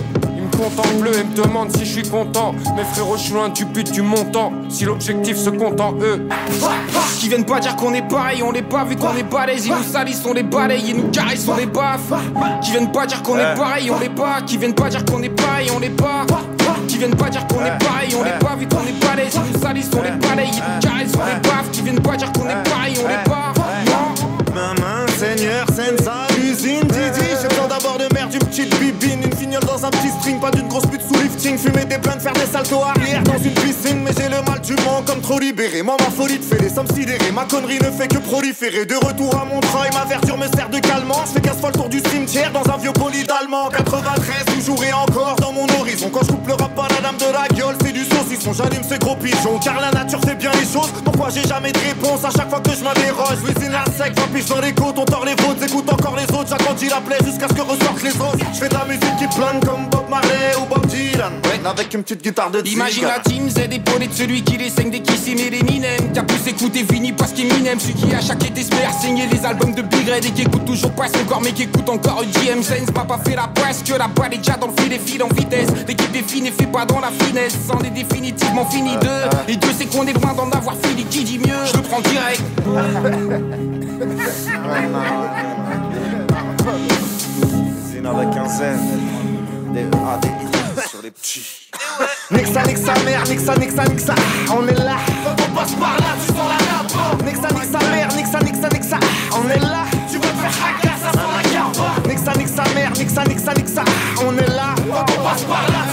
[0.61, 2.53] Me contemplent et me demandent si je suis content.
[2.75, 4.51] Mes frérots, je suis loin du but du montant.
[4.69, 6.27] Si l'objectif se compte en eux.
[7.19, 9.73] Qui viennent pas dire qu'on est pareil, on l'est pas vu qu'on est balèze, ils
[9.73, 12.13] nous salissent, on les balaye, ils nous caressent, on les baffe.
[12.61, 14.41] Qui viennent pas dire qu'on est pareil, on l'est pas.
[14.45, 16.25] Qui viennent pas dire qu'on est pareil, on l'est pas.
[16.87, 19.53] Qui viennent pas dire qu'on est pareil, on l'est pas vu qu'on est balèze, ils
[19.53, 21.71] nous salissent, on les balaye, ils nous caressent, on les baffe.
[21.71, 23.53] Qui viennent pas dire qu'on est pareil, on l'est pas.
[24.53, 27.25] Maman, Seigneur, Sensa, usine, Didi.
[27.41, 29.23] J'ai besoin d'abord de merde, d'une petite bibine,
[29.59, 31.00] dans un petit string, pas d'une grosse pute
[31.41, 34.03] Fumer des blunts, faire des saltos arrière dans une piscine.
[34.03, 35.81] Mais j'ai le mal du monde comme trop libéré.
[35.81, 37.31] Moi, ma folie te fait les sommes sidérées.
[37.31, 38.85] Ma connerie ne fait que proliférer.
[38.85, 41.23] De retour à Montreuil, ma verdure me sert de calmant.
[41.25, 43.69] Je fais 15 fois le tour du cimetière dans un vieux bolide allemand.
[43.69, 46.11] 93, toujours et encore dans mon horizon.
[46.13, 48.53] Quand je coupe le rap à la dame de la gueule, c'est du saucisson.
[48.53, 50.93] J'allume ces gros pigeons, car la nature fait bien les choses.
[51.03, 53.39] Pourquoi j'ai jamais de réponse à chaque fois que je m'interroge?
[53.45, 56.31] L'usine la sec, 20 piges dans les côtes, on tord les vôtres, écoute encore les
[56.35, 56.49] autres.
[56.49, 58.45] J'agrandis la plaie jusqu'à ce que ressortent les autres.
[58.53, 61.30] Je fais de la musique qui plane comme Bob Marley ou Bob Dylan.
[61.63, 64.89] Avec une petite guitare de Imagine la team Z épaulée de celui qui les saigne
[64.89, 66.11] dès qu'il s'y met les minem.
[66.11, 67.79] Qui a plus écouté Vini parce qu'il minem.
[67.79, 70.65] Celui qui à chaque été espère saigner les albums de Big Red et qui écoute
[70.65, 72.89] toujours pas son corps mais qui écoute encore GM Sense.
[72.93, 75.27] Papa fait la presse que la balle est déjà dans le fil et file en
[75.27, 75.69] vitesse.
[75.87, 77.55] L'équipe défine et fait pas dans la finesse.
[77.67, 79.51] C'en est définitivement fini de.
[79.51, 81.05] Et Dieu sait qu'on est loin d'en avoir fini.
[81.05, 81.63] Qui dit mieux?
[81.71, 82.41] Je le prends direct.
[87.87, 88.61] Usine avec un Z.
[89.73, 90.60] Des E, A, des
[91.03, 91.41] Les petits.
[92.29, 94.97] Nexa, Nexa, mère, Nexa, Nexa, Nexa, ah, on est là.
[95.23, 97.23] Quand on passe par là, tu sens la nappe.
[97.25, 99.83] Nexa, Nexa, mère, Nexa, Nexa, Nexa, ah, on est là.
[100.11, 101.79] Tu veux faire hacker, ça sent la carte.
[102.07, 104.75] Nexa, Nexa, mère, Nexa, Nexa, Nexa, ah, on est là.
[104.77, 105.90] Quand on passe par là,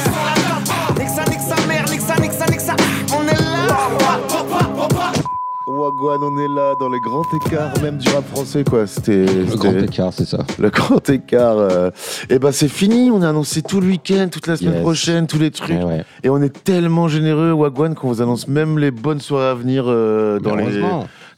[5.98, 8.86] Wagwan, on est là dans les grands écarts, même du rap français, quoi.
[8.86, 10.38] C'était le grand écart, c'est ça.
[10.58, 11.90] Le grand écart.
[12.30, 13.10] et ben c'est fini.
[13.10, 14.82] On a annoncé tout le week-end, toute la semaine Yes.
[14.82, 15.76] prochaine, tous les trucs.
[15.80, 16.04] Eh ouais.
[16.22, 19.84] Et on est tellement généreux, Wagwan, qu'on vous annonce même les bonnes soirées à venir
[19.88, 20.80] euh, dans les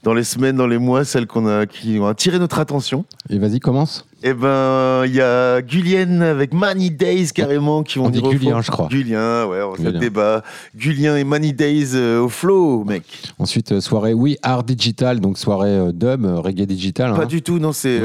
[0.03, 3.05] dans les semaines, dans les mois, celles qu'on a qui ont attiré notre attention.
[3.29, 4.07] Et vas-y, commence.
[4.23, 8.61] Eh ben, il y a Gulien avec Many Days carrément qui vont On dit Gulien,
[8.61, 8.87] je crois.
[8.89, 10.43] Gulien, ouais, on fait le débat.
[10.77, 13.03] Gulien et Many Days euh, au flow, mec.
[13.39, 17.15] Ensuite, euh, soirée We Are Digital, donc soirée euh, dub, euh, reggae digital.
[17.15, 17.27] Pas hein.
[17.27, 17.99] du tout, non, c'est,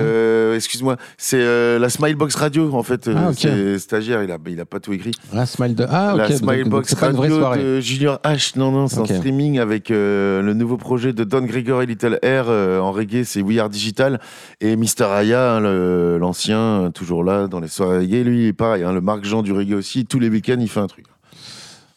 [0.55, 3.09] excuse-moi, c'est la Smilebox Radio, en fait.
[3.13, 3.35] Ah, ok.
[3.37, 5.11] C'est stagiaire, il a, il a pas tout écrit.
[5.33, 5.85] La Smile de...
[5.89, 6.17] Ah, ok.
[6.17, 7.63] la donc- donc Smilebox pas une vraie Radio soirée.
[7.63, 8.57] de Junior H.
[8.57, 12.47] Non, non, c'est en streaming avec le nouveau projet de Don Gregor et Little Air
[12.47, 14.21] en reggae, c'est We Are Digital.
[14.61, 15.03] Et Mr.
[15.11, 19.01] Aya, hein, le- l'ancien, euh, toujours là dans les soirées reggae, lui, pareil, hein, le
[19.01, 21.05] Marc Jean du reggae aussi, tous les week-ends, il fait un truc.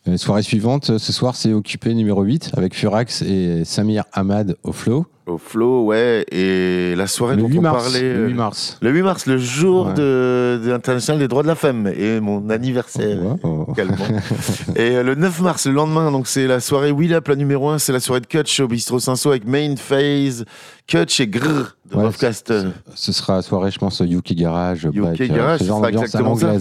[0.09, 4.57] Euh, soirée suivante, euh, ce soir, c'est Occupé numéro 8 avec Furax et Samir Ahmad
[4.63, 5.07] au flow.
[5.27, 8.01] Au flow, ouais, et la soirée Le dont 8 on mars, parlait.
[8.15, 8.79] le euh, 8 mars.
[8.81, 9.95] Le 8 mars, le jour Ouais.
[9.95, 13.19] de, de l'International des droits de la femme et mon anniversaire
[13.71, 13.97] également.
[14.77, 17.69] et euh, le 9 mars, le lendemain, donc c'est la soirée Wheel Up, la numéro
[17.69, 20.47] 1, c'est la soirée de Kutch au Bistro Cinsault avec Main Phase,
[20.87, 22.11] Kutch et Grrr de Ouais.
[22.95, 26.55] Ce sera soirée, je pense, Yuki Garage, break, euh, Garage, ce genre d'ambiance exactement ça.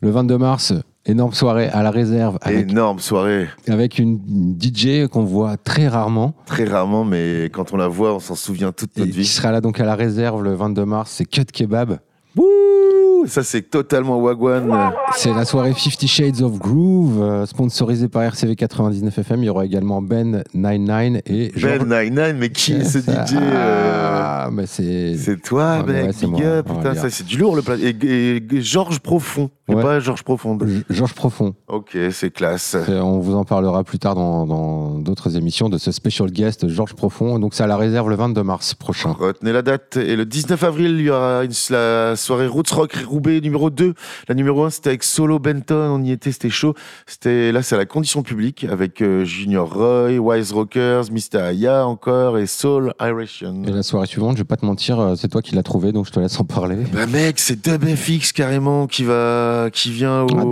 [0.00, 0.72] Le 22 mars,
[1.06, 3.48] énorme soirée à la réserve avec, Énorme soirée.
[3.68, 4.20] avec une
[4.60, 6.34] DJ qu'on voit très rarement.
[6.46, 9.26] Très rarement, mais quand on la voit, on s'en souvient toute notre Et qui vie.
[9.26, 11.98] sera là donc à la réserve le 22 mars, c'est Cut Kebab.
[12.36, 14.70] Ouh, ça c'est totalement Wagwan.
[15.16, 19.42] C'est la soirée 50 Shades of Groove, euh, sponsorisée par RCV 99 FM.
[19.42, 24.20] Il y aura également Ben 99 et Ben 99, mais qui est ce DJ euh,
[24.22, 25.16] Ah, mais c'est.
[25.16, 26.46] C'est toi, Ah, mec, ouais, c'est big moi.
[26.46, 27.74] up, putain, ça c'est du lourd le plat.
[27.76, 29.82] Et, et- et Georges Profond, et Ouais.
[29.82, 30.66] pas Georges Profonde.
[30.90, 31.54] Georges Profond.
[31.68, 32.76] Ok, c'est classe.
[32.88, 36.94] Euh, On vous en parlera plus tard dans d'autres émissions de ce special guest Georges
[36.94, 37.38] Profond.
[37.38, 39.12] Donc c'est à la réserve le 22 mars prochain.
[39.18, 39.96] Retenez la date.
[39.96, 43.94] Et le 19 avril, il y aura une- la soirée Roots Rock Roubaix numéro 2.
[44.28, 45.90] La numéro 1, c'était avec Solo Benton.
[46.00, 46.74] On y était, c'était chaud.
[47.06, 51.38] C'était, là, c'est à la condition publique avec euh, Junior Roy, Wise Rockers, Mr.
[51.40, 53.62] Aya encore et Soul Iration.
[53.66, 55.92] Et la soirée suivante, je vais pas te mentir, euh, c'est toi qui l'as trouvé,
[55.92, 56.76] donc je te laisse en parler.
[56.92, 60.42] Bah mec, c'est Dub FX carrément qui va, qui vient au Ah,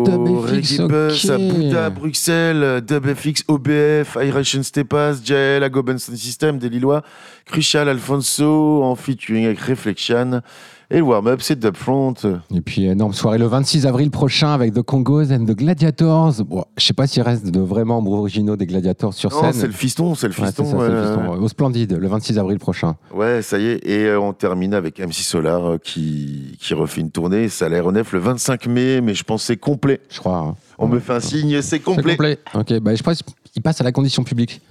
[0.46, 1.40] Reggae Bus à ok.
[1.48, 7.02] Bouddha, Bruxelles, Dub FX, OBF, Iration Stepas, Jael, Agoben Sound System, des Lillois,
[7.46, 10.42] Crucial, Alfonso, en featuring avec Reflection.
[10.90, 12.14] Et le warm-up, c'est Dubfront.
[12.54, 16.42] Et puis énorme soirée le 26 avril prochain avec The Congos and the Gladiators.
[16.46, 19.52] Bon, je sais pas s'il reste de vrais membres originaux des Gladiators sur Non, scène.
[19.52, 20.64] c'est le fiston, c'est le fiston.
[20.64, 21.02] c'est ça, le ouais.
[21.06, 21.38] fiston, ouais.
[21.44, 22.96] Au Splendide, le 26 avril prochain.
[23.14, 23.86] Ouais, ça y est.
[23.86, 27.50] Et euh, on termine avec MC Solar euh, qui, qui refait une tournée.
[27.50, 30.00] Ça a l'aéronef le 25 mai, mais je pense que c'est complet.
[30.08, 30.38] Je crois.
[30.38, 30.54] hein.
[30.78, 32.02] On me fait un signe, c'est complet.
[32.02, 32.38] C'est complet.
[32.54, 34.62] Ok, bah, je pense qu'il passe à la condition publique.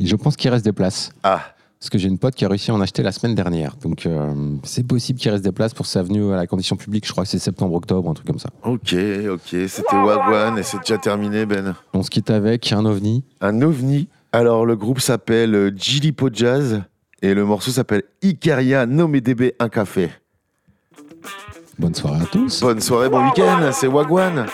[0.00, 1.12] Et je pense qu'il reste des places.
[1.22, 1.40] Ah.
[1.82, 3.74] Parce que j'ai une pote qui a réussi à en acheter la semaine dernière.
[3.82, 4.32] Donc euh,
[4.62, 7.04] c'est possible qu'il reste des places pour sa venue à la condition publique.
[7.04, 8.50] Je crois que c'est septembre-octobre, un truc comme ça.
[8.62, 8.94] Ok,
[9.28, 11.74] ok, c'était Wagwan et c'est déjà terminé, Ben.
[11.92, 13.24] On se quitte avec un ovni.
[13.40, 14.06] Un ovni.
[14.30, 16.82] Alors, le groupe s'appelle Gilipo Jazz
[17.20, 20.08] et le morceau s'appelle Icaria Nommé DB Un Café.
[21.80, 22.60] Bonne soirée à tous.
[22.60, 24.46] Bonne soirée, bon week-end, c'est Wagwan.